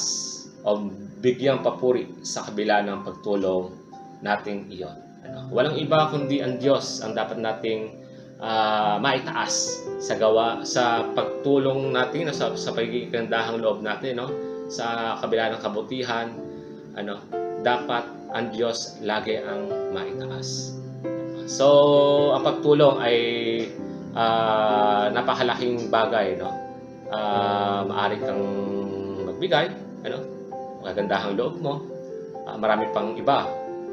o 0.64 0.88
bigyang 1.20 1.60
papuri 1.60 2.08
sa 2.24 2.48
kabila 2.48 2.80
ng 2.80 3.04
pagtulong 3.04 3.72
nating 4.24 4.72
iyon. 4.72 4.96
Ano? 5.26 5.52
Walang 5.52 5.76
iba 5.76 6.08
kundi 6.08 6.40
ang 6.40 6.56
Diyos 6.56 7.04
ang 7.04 7.12
dapat 7.12 7.36
nating 7.36 7.92
ah, 8.40 8.96
maitaas 9.02 9.84
sa 10.00 10.16
gawa 10.16 10.64
sa 10.64 11.12
pagtulong 11.12 11.92
natin 11.92 12.30
no, 12.30 12.34
sa 12.34 12.56
sa 12.56 12.72
pagigandahang 12.72 13.60
loob 13.60 13.84
natin 13.84 14.16
no 14.16 14.28
sa 14.66 15.18
kabila 15.22 15.52
ng 15.52 15.60
kabutihan 15.62 16.32
ano 16.96 17.45
dapat 17.66 18.06
ang 18.30 18.54
Diyos 18.54 19.02
lagi 19.02 19.42
ang 19.42 19.66
maitaas. 19.90 20.78
So 21.50 21.66
ang 22.30 22.46
pagtulong 22.46 23.02
ay 23.02 23.18
ah, 24.14 25.10
napakalaking 25.10 25.90
bagay 25.90 26.38
no. 26.38 26.54
Ah, 27.10 27.82
maaari 27.82 28.22
kang 28.22 28.42
magbigay 29.26 29.66
ano 30.06 30.36
magandahang 30.86 31.34
loob 31.34 31.58
mo, 31.58 31.82
ah, 32.46 32.54
marami 32.54 32.86
pang 32.94 33.18
iba. 33.18 33.42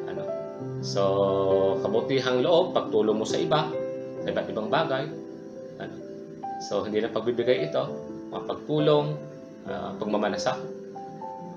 Ano? 0.06 0.24
So, 0.86 1.02
kabutihang 1.82 2.46
loob, 2.46 2.78
pagtulong 2.78 3.18
mo 3.18 3.26
sa 3.26 3.42
iba, 3.42 3.66
sa 4.22 4.28
iba't 4.30 4.48
ibang 4.54 4.70
bagay. 4.70 5.10
Ano? 5.82 5.96
So, 6.70 6.86
hindi 6.86 7.02
na 7.02 7.10
pagbibigay 7.10 7.74
ito, 7.74 7.84
mga 8.30 8.46
pagtulong, 8.46 9.18
uh, 9.66 9.98
pagmamanasa, 9.98 10.54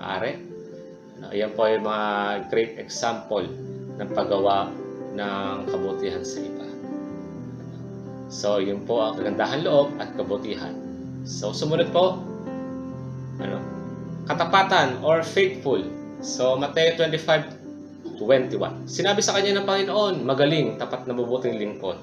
maaari. 0.01 0.46
Ano, 1.17 1.33
yan 1.33 1.49
po 1.57 1.65
ay 1.65 1.81
mga 1.81 2.05
great 2.53 2.77
example 2.77 3.41
ng 3.97 4.09
paggawa 4.13 4.69
ng 5.17 5.65
kabutihan 5.65 6.21
sa 6.21 6.37
iba. 6.45 6.65
So, 8.29 8.61
yun 8.61 8.85
po 8.85 9.01
ang 9.01 9.17
kagandahan 9.17 9.65
loob 9.65 9.97
at 9.97 10.13
kabutihan. 10.13 10.77
So, 11.25 11.57
sumunod 11.57 11.89
po, 11.89 12.21
ano, 13.41 13.57
katapatan 14.29 15.01
or 15.01 15.25
faithful. 15.25 15.81
So, 16.21 16.53
Mateo 16.59 16.93
25:21. 17.01 18.85
Sinabi 18.85 19.25
sa 19.25 19.33
kanya 19.33 19.57
ng 19.57 19.65
Panginoon, 19.65 20.21
magaling, 20.21 20.77
tapat 20.77 21.09
na 21.09 21.17
mabuting 21.17 21.57
lingkod. 21.57 21.97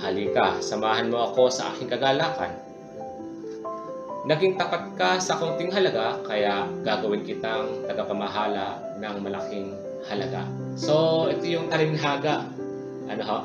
Halika, 0.00 0.58
samahan 0.58 1.06
mo 1.06 1.22
ako 1.22 1.54
sa 1.54 1.70
aking 1.70 1.86
kagalakan. 1.86 2.63
Naging 4.24 4.56
tapat 4.56 4.96
ka 4.96 5.20
sa 5.20 5.36
kaunting 5.36 5.68
halaga, 5.68 6.16
kaya 6.24 6.64
gagawin 6.80 7.28
kitang 7.28 7.84
tagapamahala 7.84 8.80
ng 8.96 9.16
malaking 9.20 9.76
halaga. 10.08 10.48
So, 10.80 11.28
ito 11.28 11.44
yung 11.44 11.68
talinhaga. 11.68 12.48
Ano 13.04 13.20
ho? 13.20 13.38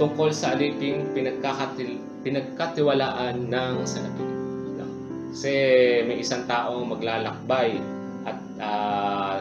Tungkol 0.00 0.32
sa 0.32 0.56
aliping 0.56 1.12
pinagkakatil, 1.12 2.00
pinagkatiwalaan 2.24 3.52
ng 3.52 3.74
salapi. 3.84 4.24
No? 4.80 4.88
Kasi 5.36 5.52
may 6.08 6.16
isang 6.24 6.48
taong 6.48 6.88
maglalakbay 6.88 7.76
at 8.24 8.38
ah, 8.64 9.36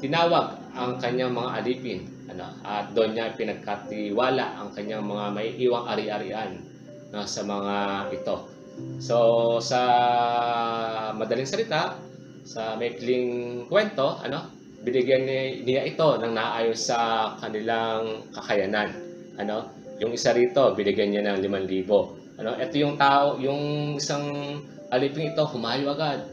tinawag 0.00 0.56
ang 0.72 0.96
kanyang 0.96 1.36
mga 1.36 1.50
alipin. 1.60 2.08
Ano, 2.32 2.48
at 2.64 2.88
doon 2.96 3.12
niya 3.12 3.36
pinagkatiwala 3.36 4.64
ang 4.64 4.72
kanyang 4.72 5.04
mga 5.04 5.24
may 5.28 5.52
iwang 5.60 5.84
ari-arian 5.92 6.56
no, 7.12 7.28
sa 7.28 7.44
mga 7.44 7.76
ito. 8.16 8.57
So, 8.98 9.16
sa 9.62 9.80
madaling 11.14 11.46
salita, 11.46 11.96
sa 12.48 12.74
maikling 12.74 13.64
kwento, 13.70 14.18
ano, 14.24 14.50
binigyan 14.82 15.26
ni- 15.26 15.56
niya 15.66 15.84
ito 15.86 16.18
ng 16.18 16.32
naayon 16.32 16.78
sa 16.78 17.32
kanilang 17.38 18.26
kakayanan. 18.32 18.90
Ano, 19.38 19.70
yung 19.98 20.14
isa 20.14 20.34
rito, 20.34 20.74
binigyan 20.74 21.14
niya 21.14 21.22
ng 21.28 21.38
5,000. 21.44 22.38
Ano, 22.38 22.54
ito 22.54 22.74
yung 22.78 22.94
tao, 22.94 23.38
yung 23.42 23.94
isang 23.98 24.24
aliping 24.94 25.34
ito, 25.34 25.42
humayo 25.50 25.94
agad. 25.94 26.26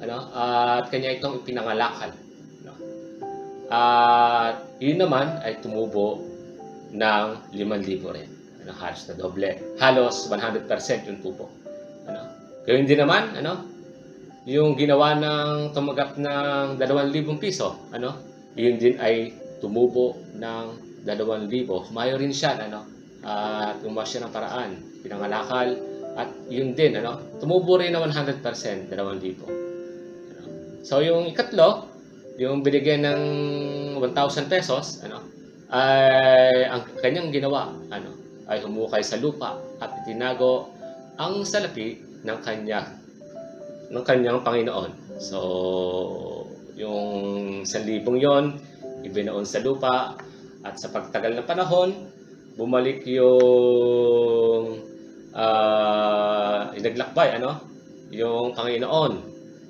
Ano, 0.00 0.28
at 0.32 0.88
kanya 0.90 1.14
itong 1.16 1.44
ipinangalakal. 1.44 2.12
Ano. 2.64 2.72
At 3.72 4.56
yun 4.80 5.00
naman 5.00 5.40
ay 5.44 5.60
tumubo 5.60 6.20
ng 6.92 7.26
5,000 7.52 8.16
rin. 8.16 8.28
Ano, 8.64 8.72
halos 8.76 9.02
na 9.08 9.14
doble. 9.16 9.50
Halos 9.76 10.28
100% 10.28 11.08
yung 11.08 11.20
tubo. 11.20 11.63
Gawin 12.64 12.88
din 12.88 12.96
naman, 12.96 13.36
ano, 13.36 13.60
yung 14.48 14.72
ginawa 14.72 15.12
ng 15.20 15.76
tumagat 15.76 16.16
ng 16.16 16.80
2,000 16.80 17.36
piso, 17.36 17.76
ano, 17.92 18.16
yun 18.56 18.80
din 18.80 18.96
ay 18.96 19.36
tumubo 19.60 20.16
ng 20.32 20.64
2,000. 21.04 21.84
Humayo 21.92 22.16
rin 22.16 22.32
siya, 22.32 22.56
ano, 22.56 22.88
at 23.20 23.84
gumawa 23.84 24.08
siya 24.08 24.24
ng 24.24 24.32
paraan, 24.32 24.70
pinangalakal, 25.04 25.76
at 26.16 26.32
yun 26.48 26.72
din, 26.72 26.96
ano, 27.04 27.20
tumubo 27.36 27.76
rin 27.76 27.92
na 27.92 28.00
100%, 28.00 28.40
2,000. 28.40 29.44
Ano. 29.44 30.44
So, 30.80 31.04
yung 31.04 31.28
ikatlo, 31.28 31.84
yung 32.40 32.64
binigyan 32.64 33.04
ng 33.04 33.22
1,000 34.00 34.48
pesos, 34.48 35.04
ano, 35.04 35.20
ay 35.68 36.64
ang 36.64 36.88
kanyang 36.96 37.28
ginawa, 37.28 37.76
ano, 37.92 38.08
ay 38.48 38.60
humukay 38.64 39.04
sa 39.04 39.20
lupa 39.20 39.56
at 39.80 40.04
itinago 40.04 40.68
ang 41.16 41.48
salapi 41.48 42.03
ng 42.24 42.38
kanya 42.40 43.04
ng 43.92 44.04
kanyang 44.04 44.40
Panginoon. 44.40 45.20
So, 45.20 45.38
yung 46.74 47.62
1,000 47.62 48.02
yon 48.18 48.58
ibinaon 49.04 49.46
sa 49.46 49.62
lupa 49.62 50.16
at 50.64 50.74
sa 50.80 50.90
pagtagal 50.90 51.36
ng 51.36 51.46
panahon, 51.46 51.92
bumalik 52.56 53.04
yung 53.06 54.80
ah 55.34 56.72
inaglakbay, 56.74 57.38
ano? 57.38 57.60
Yung 58.10 58.56
Panginoon, 58.56 59.12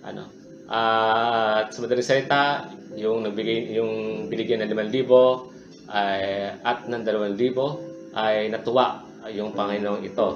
ano? 0.06 0.24
At 0.70 1.74
sa 1.74 1.78
madaling 1.84 2.06
salita, 2.06 2.70
yung 2.94 3.26
nagbigay 3.26 3.74
yung 3.74 4.26
binigyan 4.30 4.64
ng 4.64 4.72
5,000 4.72 5.90
ay 5.92 6.56
at 6.64 6.88
ng 6.88 7.02
2,000 7.02 8.16
ay 8.16 8.48
natuwa 8.48 9.02
yung 9.28 9.52
Panginoon 9.52 10.00
ito. 10.06 10.28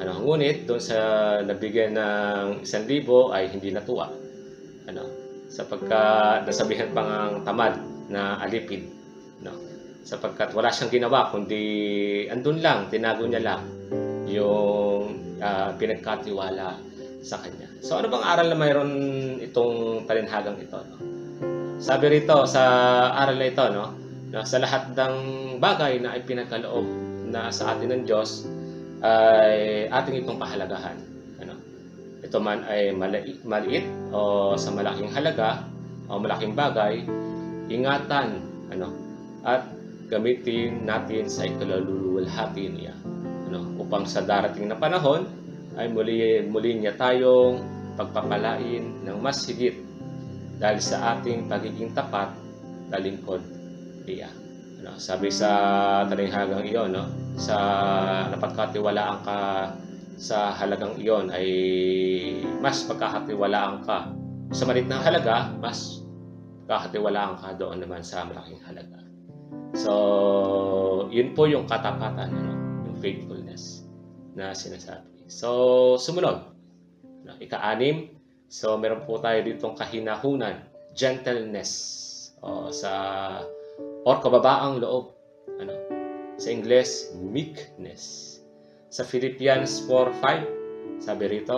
Ano, 0.00 0.16
ngunit 0.24 0.64
doon 0.64 0.80
sa 0.80 0.98
nabigyan 1.44 1.92
ng 1.92 2.64
1,000 2.64 3.36
ay 3.36 3.52
hindi 3.52 3.68
natuwa. 3.68 4.08
Ano? 4.88 5.04
Sapagkat 5.52 6.48
nasabihan 6.48 6.88
pang 6.96 7.10
ang 7.10 7.34
tamad 7.44 7.76
na 8.08 8.40
alipin, 8.40 8.88
no? 9.44 9.52
Sapagkat 10.00 10.56
wala 10.56 10.72
siyang 10.72 10.88
ginawa 10.88 11.28
kundi 11.28 11.62
andun 12.32 12.64
lang, 12.64 12.88
tinago 12.88 13.28
niya 13.28 13.44
lang 13.44 13.62
yung 14.24 15.36
ah, 15.44 15.76
pinagkatiwala 15.76 16.80
sa 17.20 17.36
kanya. 17.44 17.68
So 17.84 18.00
ano 18.00 18.08
bang 18.08 18.24
aral 18.24 18.46
na 18.48 18.56
mayroon 18.56 18.92
itong 19.44 20.08
talinhagang 20.08 20.56
ito? 20.56 20.80
No? 20.80 20.96
Sabi 21.76 22.08
rito 22.08 22.48
sa 22.48 22.62
aral 23.12 23.36
na 23.36 23.46
ito, 23.48 23.64
no, 23.68 23.92
na 24.30 24.46
sa 24.46 24.62
lahat 24.62 24.96
ng 24.96 25.14
bagay 25.60 26.00
na 26.00 26.16
ipinagkaloob 26.16 26.86
na 27.28 27.52
sa 27.52 27.74
atin 27.74 27.90
ng 27.90 28.02
Diyos 28.06 28.46
ay 29.00 29.86
ating 29.88 30.24
itong 30.24 30.40
pahalagahan. 30.40 30.96
Ano? 31.40 31.54
Ito 32.20 32.36
man 32.40 32.64
ay 32.68 32.92
maliit, 32.92 33.44
maliit 33.44 33.86
o 34.12 34.52
sa 34.56 34.72
malaking 34.72 35.12
halaga 35.12 35.64
o 36.10 36.20
malaking 36.20 36.52
bagay, 36.52 37.04
ingatan 37.70 38.42
ano 38.70 38.88
at 39.46 39.64
gamitin 40.10 40.82
natin 40.84 41.30
sa 41.30 41.46
ikalululhati 41.46 42.66
niya 42.66 42.94
ano 43.50 43.78
upang 43.78 44.06
sa 44.06 44.22
darating 44.26 44.66
na 44.66 44.78
panahon 44.78 45.26
ay 45.78 45.86
muli 45.86 46.42
muli 46.50 46.78
niya 46.78 46.98
tayong 46.98 47.62
pagpapalain 47.94 49.06
ng 49.06 49.18
mas 49.22 49.46
higit 49.46 49.78
dahil 50.58 50.78
sa 50.82 51.16
ating 51.16 51.46
pagiging 51.48 51.94
tapat 51.96 52.30
na 52.90 52.98
lingkod 53.00 53.40
niya. 54.04 54.28
Ano, 54.80 54.96
sabi 54.96 55.28
sa 55.28 56.08
talinghagang 56.08 56.64
iyon, 56.64 56.96
no? 56.96 57.04
Sa 57.36 57.52
napagkatiwalaan 58.32 59.20
ka 59.20 59.38
sa 60.16 60.56
halagang 60.56 60.96
iyon 60.96 61.28
ay 61.28 61.48
mas 62.64 62.88
pagkakatiwalaan 62.88 63.84
ka. 63.84 64.08
Sa 64.56 64.64
maliit 64.64 64.88
na 64.88 65.04
halaga, 65.04 65.52
mas 65.60 66.00
pagkakatiwalaan 66.64 67.36
ka 67.36 67.60
doon 67.60 67.84
naman 67.84 68.00
sa 68.00 68.24
malaking 68.24 68.64
halaga. 68.64 69.04
So, 69.76 69.92
yun 71.12 71.36
po 71.36 71.44
yung 71.44 71.68
katapatan, 71.68 72.32
ano? 72.32 72.52
yung 72.88 72.96
faithfulness 73.04 73.84
na 74.32 74.56
sinasabi. 74.56 75.28
So, 75.28 76.00
sumunod. 76.00 76.56
No, 77.28 77.36
ika-anim, 77.36 78.16
so 78.48 78.80
meron 78.80 79.04
po 79.04 79.20
tayo 79.20 79.44
ditong 79.44 79.76
kahinahunan, 79.76 80.56
gentleness, 80.96 82.00
o 82.40 82.72
sa 82.72 82.92
or 84.04 84.16
kababaang 84.20 84.80
loob. 84.80 85.12
Ano? 85.60 85.74
Sa 86.40 86.48
Ingles, 86.48 87.12
meekness. 87.16 88.36
Sa 88.90 89.06
Philippians 89.06 89.86
4.5, 89.86 91.00
sabi 91.04 91.24
rito, 91.30 91.56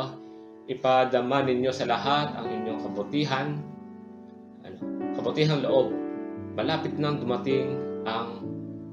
ipadama 0.69 1.43
ninyo 1.43 1.73
sa 1.73 1.89
lahat 1.89 2.35
ang 2.37 2.47
inyong 2.47 2.81
kabutihan, 2.87 3.49
ano, 4.63 4.79
kabutihang 5.19 5.65
loob. 5.65 5.91
Malapit 6.55 6.95
nang 7.01 7.19
dumating 7.19 7.79
ang 8.05 8.45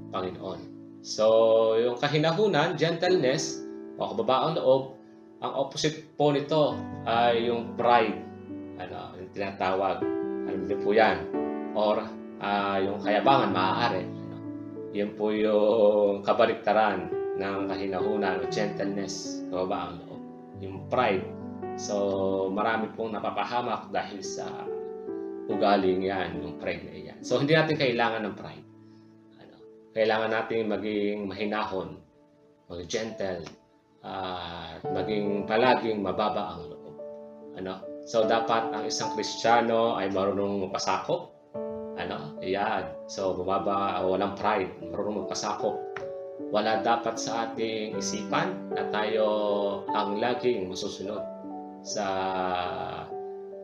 Panginoon. 0.09 0.59
So, 1.03 1.25
yung 1.79 1.99
kahinahunan, 1.99 2.79
gentleness, 2.79 3.59
o 3.99 4.15
kababaang 4.15 4.55
loob, 4.55 4.95
ang 5.39 5.51
opposite 5.55 6.03
po 6.19 6.31
nito 6.35 6.75
ay 7.07 7.47
yung 7.47 7.75
pride. 7.79 8.19
Ano, 8.79 9.15
yung 9.19 9.31
tinatawag. 9.31 10.03
Alam 10.47 10.67
niyo 10.67 10.77
po 10.79 10.91
yan. 10.91 11.23
Or 11.75 12.03
uh, 12.39 12.77
yung 12.81 12.99
kayabangan, 13.03 13.51
maaari. 13.51 14.03
Yun 14.95 15.13
po 15.13 15.29
yung 15.29 16.25
kabaliktaran 16.25 17.13
ng 17.37 17.57
kahinahunan 17.69 18.41
o 18.41 18.49
gentleness, 18.49 19.45
kababaang 19.53 20.01
loob. 20.03 20.21
Yung 20.59 20.89
pride. 20.91 21.23
So, 21.79 21.95
marami 22.51 22.91
pong 22.97 23.15
napapahamak 23.15 23.93
dahil 23.93 24.19
sa 24.19 24.67
ugaling 25.47 26.03
yan, 26.03 26.43
yung 26.43 26.55
pride 26.59 26.83
na 26.83 26.95
yan. 26.95 27.19
So, 27.21 27.39
hindi 27.39 27.55
natin 27.55 27.79
kailangan 27.79 28.27
ng 28.27 28.35
pride. 28.35 28.67
Ano, 29.39 29.55
kailangan 29.95 30.31
natin 30.33 30.67
maging 30.67 31.29
mahinahon, 31.29 32.01
maging 32.67 32.89
gentle, 32.89 33.45
at 34.03 34.79
maging 34.87 35.43
palaging 35.43 35.99
mababa 35.99 36.55
ang 36.55 36.71
loob. 36.71 36.95
Ano? 37.59 37.73
So 38.07 38.25
dapat 38.25 38.71
ang 38.71 38.87
isang 38.87 39.13
Kristiyano 39.13 39.99
ay 39.99 40.09
marunong 40.09 40.65
mapasakop. 40.65 41.35
Ano? 42.09 42.41
Iyan. 42.41 43.05
So 43.05 43.37
bumaba, 43.37 44.01
walang 44.01 44.33
pride, 44.33 44.73
marunong 44.89 45.29
mapasakop. 45.29 45.77
Wala 46.49 46.81
dapat 46.81 47.21
sa 47.21 47.45
ating 47.45 47.93
isipan 48.01 48.73
na 48.73 48.89
tayo 48.89 49.27
ang 49.93 50.17
laging 50.17 50.65
masusunod 50.65 51.21
sa 51.85 52.05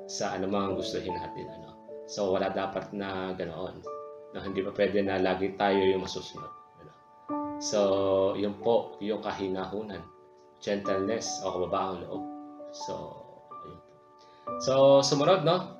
sa 0.05 0.25
anumang 0.37 0.77
gustuhin 0.77 1.17
natin. 1.17 1.49
Ano? 1.49 1.73
So 2.05 2.37
wala 2.37 2.53
dapat 2.53 2.93
na 2.93 3.33
ganoon. 3.33 3.81
Na 4.37 4.45
hindi 4.45 4.61
pa 4.61 4.69
pwede 4.77 5.01
na 5.01 5.17
lagi 5.17 5.57
tayo 5.57 5.81
yung 5.81 6.05
masusunod. 6.05 6.51
Ano? 6.77 6.91
So, 7.57 7.79
yun 8.37 8.59
po, 8.61 8.99
yung 9.01 9.23
kahinahunan 9.23 10.03
gentleness 10.59 11.41
o 11.43 11.53
kababaang 11.53 12.03
loob. 12.05 12.23
So. 12.73 12.93
So, 14.61 15.01
sumunod, 15.01 15.41
no? 15.41 15.74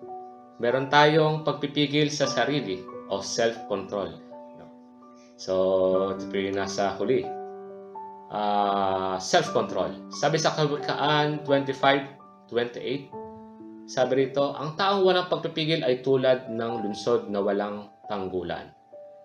Meron 0.59 0.87
tayong 0.87 1.43
pagpipigil 1.43 2.07
sa 2.07 2.27
sarili 2.31 2.79
o 3.11 3.19
self-control. 3.19 4.25
So, 5.35 6.15
ito 6.15 6.31
yung 6.31 6.55
nasa 6.55 6.95
huli. 6.95 7.27
Uh, 8.31 9.19
self-control. 9.19 10.09
Sabi 10.15 10.39
sa 10.39 10.55
Kawikaan 10.55 11.43
25-28, 11.43 13.11
sabi 13.85 14.25
rito, 14.25 14.55
ang 14.55 14.73
taong 14.79 15.05
walang 15.05 15.29
pagpipigil 15.29 15.85
ay 15.85 16.01
tulad 16.01 16.49
ng 16.49 16.87
lunsod 16.87 17.29
na 17.29 17.43
walang 17.43 17.91
tanggulan. 18.09 18.73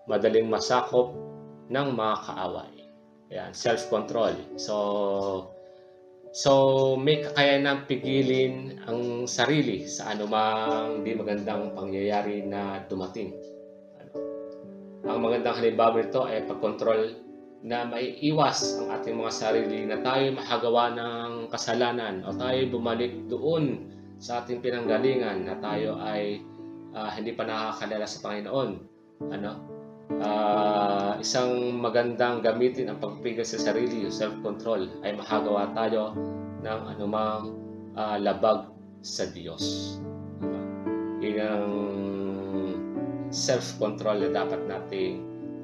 Madaling 0.05 0.51
masakop 0.51 1.15
ng 1.71 1.87
mga 1.95 2.15
kaaway. 2.27 2.75
Ayan, 3.31 3.55
self-control. 3.55 4.35
So, 4.59 4.75
so 6.31 6.95
may 6.95 7.23
kakayanang 7.23 7.87
pigilin 7.87 8.79
ang 8.87 9.27
sarili 9.27 9.83
sa 9.87 10.15
anumang 10.15 11.03
di 11.03 11.15
magandang 11.15 11.75
pangyayari 11.75 12.47
na 12.47 12.83
dumating. 12.87 13.35
Ano? 13.99 14.11
Ang 15.07 15.19
magandang 15.19 15.59
halimbawa 15.59 15.99
nito 15.99 16.23
ay 16.23 16.47
pagkontrol 16.47 17.19
na 17.61 17.85
maiiwas 17.85 18.81
ang 18.81 18.89
ating 18.89 19.21
mga 19.21 19.33
sarili 19.33 19.85
na 19.85 20.01
tayo 20.01 20.33
mahagawa 20.33 20.97
ng 20.97 21.31
kasalanan 21.53 22.25
o 22.25 22.33
tayo 22.33 22.57
bumalik 22.73 23.29
doon 23.29 23.85
sa 24.17 24.41
ating 24.41 24.65
pinanggalingan 24.65 25.45
na 25.45 25.55
tayo 25.61 26.01
ay 26.01 26.41
uh, 26.97 27.09
hindi 27.13 27.37
pa 27.37 27.45
nakakalala 27.45 28.09
sa 28.09 28.21
Panginoon. 28.25 28.69
Ano? 29.29 29.70
Uh, 30.19 31.15
isang 31.21 31.79
magandang 31.79 32.43
gamitin 32.43 32.91
ang 32.91 32.99
pagpigil 32.99 33.45
sa 33.45 33.61
sarili, 33.61 34.09
self-control, 34.11 35.05
ay 35.05 35.15
mahagawa 35.15 35.71
tayo 35.71 36.17
ng 36.59 36.79
anumang 36.97 37.55
uh, 37.95 38.17
labag 38.19 38.67
sa 39.05 39.29
Diyos. 39.29 39.95
Diba? 40.41 40.61
Yun 41.21 41.37
ang 41.39 41.71
self-control 43.31 44.27
na 44.27 44.29
dapat 44.43 44.61
nating 44.67 45.15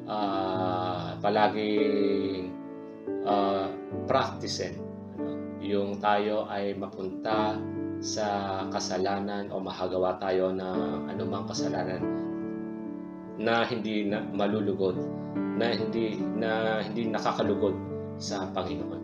uh, 0.08 1.20
palaging 1.20 2.56
uh, 3.28 3.68
practicein. 4.08 4.80
Ano? 5.20 5.34
Yung 5.60 6.00
tayo 6.00 6.48
ay 6.48 6.78
mapunta 6.78 7.60
sa 7.98 8.62
kasalanan 8.70 9.50
o 9.50 9.58
mahagawa 9.58 10.22
tayo 10.22 10.54
ng 10.54 11.10
anumang 11.10 11.50
kasalanan 11.50 12.27
na 13.38 13.63
hindi 13.69 14.10
na 14.10 14.26
malulugod, 14.34 14.97
na 15.58 15.73
hindi 15.73 16.17
na 16.38 16.82
hindi 16.82 17.06
nakakalugod 17.10 17.73
sa 18.17 18.50
Panginoon. 18.50 19.02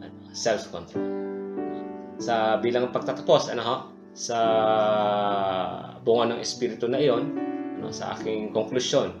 Ano, 0.00 0.16
self-control. 0.32 1.08
Sa 2.20 2.60
bilang 2.60 2.92
pagtatapos, 2.92 3.52
ano 3.52 3.62
ho, 3.64 3.76
sa 4.16 4.38
bunga 6.04 6.36
ng 6.36 6.40
espiritu 6.40 6.88
na 6.88 7.00
iyon, 7.00 7.36
ano, 7.80 7.92
sa 7.92 8.16
aking 8.16 8.52
konklusyon, 8.52 9.12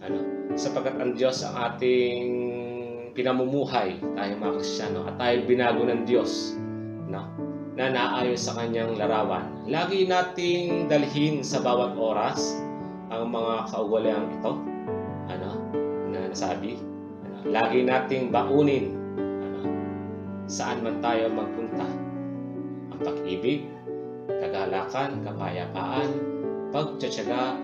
ano, 0.00 0.18
sapagkat 0.56 0.96
ang 1.00 1.12
Diyos 1.16 1.44
ang 1.44 1.56
ating 1.72 2.24
pinamumuhay, 3.12 4.00
tayo 4.16 4.30
mga 4.40 4.54
Kristiyano, 4.60 5.00
at 5.08 5.16
tayo 5.20 5.36
binago 5.44 5.82
ng 5.84 6.08
Diyos, 6.08 6.56
no, 7.08 7.28
na 7.76 7.92
naayon 7.92 8.36
sa 8.36 8.56
kanyang 8.56 8.96
larawan. 8.96 9.44
Lagi 9.68 10.04
nating 10.08 10.88
dalhin 10.88 11.40
sa 11.40 11.60
bawat 11.60 11.96
oras 11.96 12.69
ang 13.10 13.26
mga 13.26 13.54
kaugaliang 13.74 14.30
ito 14.30 14.52
ano, 15.26 15.50
na 16.14 16.30
nasabi. 16.30 16.78
Ano, 17.26 17.50
lagi 17.50 17.82
nating 17.82 18.30
baunin 18.30 18.94
ano, 19.18 19.60
saan 20.46 20.86
man 20.86 21.02
tayo 21.02 21.26
magpunta. 21.34 21.86
Ang 22.94 23.00
pag-ibig, 23.02 23.66
kagalakan, 24.30 25.26
kapayapaan, 25.26 26.10
pagtsatsaga, 26.70 27.58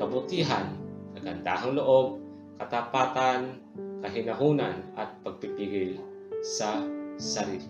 kabutihan, 0.00 0.72
kagandahang 1.12 1.76
loob, 1.76 2.20
katapatan, 2.56 3.60
kahinahunan 4.00 4.80
at 4.96 5.12
pagpipigil 5.20 6.00
sa 6.40 6.80
sarili. 7.20 7.68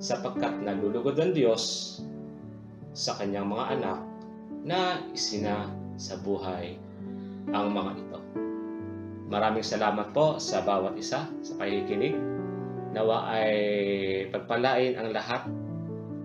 Sapagkat 0.00 0.64
nalulugod 0.64 1.18
ang 1.18 1.34
Diyos 1.36 1.98
sa 2.96 3.18
kanyang 3.20 3.50
mga 3.50 3.64
anak 3.76 3.98
na 4.64 5.02
isina 5.10 5.66
sa 5.98 6.14
buhay 6.22 6.78
ang 7.50 7.74
mga 7.74 7.92
ito. 7.98 8.18
Maraming 9.28 9.66
salamat 9.66 10.16
po 10.16 10.40
sa 10.40 10.64
bawat 10.64 10.96
isa 10.96 11.28
sa 11.28 11.52
pakikinig. 11.60 12.16
Nawa 12.96 13.28
ay 13.28 13.52
pagpalain 14.32 14.96
ang 14.96 15.12
lahat. 15.12 15.44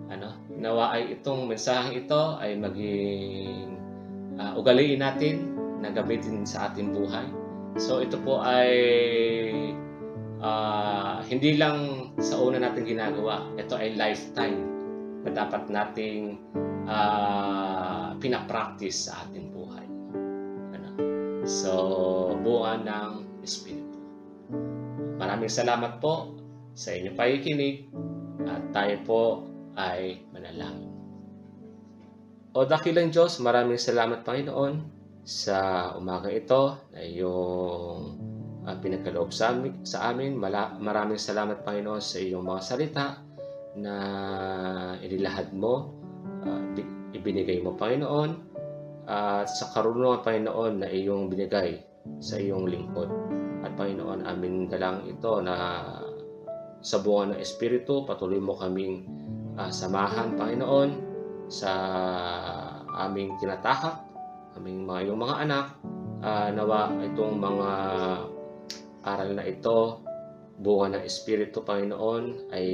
Ano? 0.08 0.40
Nawa 0.56 0.96
ay 0.96 1.20
itong 1.20 1.52
mensaheng 1.52 2.00
ito 2.00 2.40
ay 2.40 2.56
maging 2.56 3.76
uh, 4.40 4.56
ugaliin 4.56 5.04
natin 5.04 5.52
na 5.84 5.92
gamitin 5.92 6.48
sa 6.48 6.72
ating 6.72 6.96
buhay. 6.96 7.28
So 7.76 8.00
ito 8.00 8.16
po 8.24 8.40
ay 8.40 8.72
uh, 10.40 11.20
hindi 11.28 11.60
lang 11.60 12.12
sa 12.24 12.40
una 12.40 12.64
natin 12.64 12.88
ginagawa. 12.88 13.44
Ito 13.60 13.76
ay 13.76 14.00
lifetime 14.00 14.60
na 15.28 15.30
dapat 15.36 15.68
nating 15.68 16.40
uh, 16.88 18.16
pinapractice 18.20 19.12
sa 19.12 19.28
ating? 19.28 19.53
So, 21.44 22.32
bunga 22.40 22.80
ng 22.80 23.12
Espiritu. 23.44 24.00
Maraming 25.20 25.52
salamat 25.52 26.00
po 26.00 26.40
sa 26.72 26.96
inyong 26.96 27.20
pakikinig 27.20 27.92
at 28.48 28.64
tayo 28.72 28.96
po 29.04 29.22
ay 29.76 30.24
manalangin. 30.32 30.88
O 32.56 32.64
dakilang 32.64 33.12
Diyos, 33.12 33.44
maraming 33.44 33.76
salamat 33.76 34.24
Panginoon 34.24 34.88
sa 35.28 35.92
umaga 36.00 36.32
ito 36.32 36.80
na 36.96 37.00
iyong 37.04 38.02
uh, 38.64 38.76
pinagkaloob 38.80 39.36
sa 39.36 39.52
amin. 39.52 39.84
Sa 39.84 40.16
amin. 40.16 40.40
Mala, 40.40 40.80
maraming 40.80 41.20
salamat 41.20 41.68
Panginoon 41.68 42.00
sa 42.00 42.24
iyong 42.24 42.46
mga 42.48 42.62
salita 42.64 43.20
na 43.76 43.96
inilahad 45.04 45.52
mo, 45.52 45.92
uh, 46.48 46.62
ibinigay 47.12 47.60
mo 47.60 47.76
Panginoon 47.76 48.53
at 49.08 49.48
sa 49.52 49.72
karunungan 49.76 50.24
Panginoon 50.24 50.74
na 50.80 50.88
iyong 50.88 51.28
binigay 51.28 51.84
sa 52.24 52.40
iyong 52.40 52.68
lingkod. 52.68 53.10
At 53.64 53.76
Panginoon, 53.80 54.28
amin 54.28 54.68
dalang 54.68 55.08
ito 55.08 55.40
na 55.40 55.56
sa 56.84 57.00
bunga 57.00 57.32
ng 57.32 57.40
Espiritu, 57.40 58.04
patuloy 58.04 58.44
mo 58.44 58.60
kaming 58.60 59.08
uh, 59.56 59.72
samahan, 59.72 60.36
Panginoon, 60.36 60.90
sa 61.48 61.72
aming 63.08 63.40
tinatahak, 63.40 64.04
aming 64.60 64.84
mga 64.84 65.08
iyong 65.08 65.20
mga 65.24 65.36
anak, 65.48 65.66
uh, 66.20 66.50
nawa 66.52 66.92
itong 67.08 67.40
mga 67.40 67.70
aral 69.04 69.30
na 69.32 69.44
ito, 69.48 70.04
bunga 70.60 71.00
ng 71.00 71.04
Espiritu, 71.08 71.64
Panginoon, 71.64 72.52
ay 72.52 72.68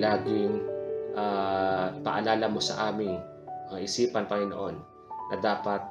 laging 0.00 0.64
uh, 1.12 1.92
paalala 2.00 2.48
mo 2.48 2.60
sa 2.60 2.88
aming 2.88 3.20
mga 3.68 3.84
isipan, 3.84 4.24
Panginoon, 4.24 4.95
na 5.30 5.36
dapat 5.42 5.82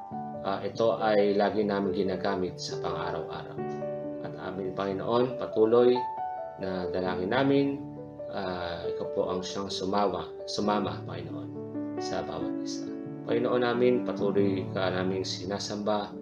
uh, 0.46 0.60
ito 0.62 0.96
ay 1.02 1.34
lagi 1.34 1.66
namin 1.66 1.92
ginagamit 1.92 2.56
sa 2.56 2.78
pang-araw-araw. 2.80 3.56
At 4.22 4.34
amin, 4.40 4.72
Panginoon, 4.72 5.36
patuloy 5.36 5.98
na 6.62 6.88
dalangin 6.88 7.34
namin, 7.34 7.66
uh, 8.32 8.86
ikaw 8.94 9.06
po 9.12 9.20
ang 9.28 9.42
siyang 9.42 9.68
sumawa, 9.68 10.24
sumama, 10.48 11.02
Panginoon, 11.04 11.50
sa 12.00 12.22
bawat 12.24 12.54
isa. 12.62 12.86
Panginoon 13.26 13.62
namin, 13.66 14.06
patuloy 14.06 14.62
ka 14.70 14.94
namin 14.94 15.26
sinasamba 15.26 16.14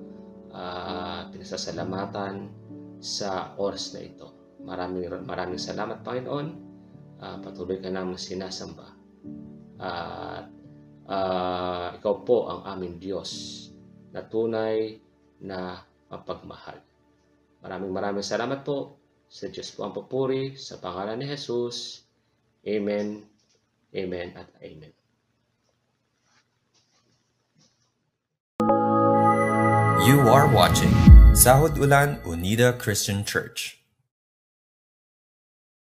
uh, 0.51 1.29
pinasasalamatan 1.29 2.49
sa 3.05 3.53
oras 3.61 3.93
na 3.93 4.01
ito. 4.09 4.33
Maraming 4.65 5.13
maraming 5.29 5.61
salamat, 5.61 6.01
Panginoon. 6.01 6.47
Uh, 7.21 7.37
patuloy 7.45 7.79
ka 7.79 7.93
namin 7.93 8.17
sinasamba. 8.17 8.89
At 9.77 10.54
uh, 11.09 11.97
ikaw 11.97 12.15
po 12.25 12.49
ang 12.49 12.61
aming 12.77 13.01
Diyos 13.01 13.31
na 14.15 14.25
tunay 14.25 15.01
na 15.43 15.83
mapagmahal. 16.09 16.81
Maraming 17.65 17.93
maraming 17.93 18.27
salamat 18.27 18.61
po 18.63 19.01
sa 19.29 19.49
Diyos 19.49 19.73
po 19.73 19.89
ang 19.89 19.97
papuri 19.97 20.55
sa 20.55 20.79
pangalan 20.79 21.19
ni 21.21 21.27
Jesus. 21.27 22.05
Amen, 22.65 23.25
Amen 23.93 24.33
at 24.37 24.49
Amen. 24.61 24.93
You 30.05 30.21
are 30.29 30.49
watching 30.53 30.93
Sahod 31.33 31.81
Ulan 31.81 32.21
Unida 32.29 32.77
Christian 32.77 33.25
Church. 33.25 33.84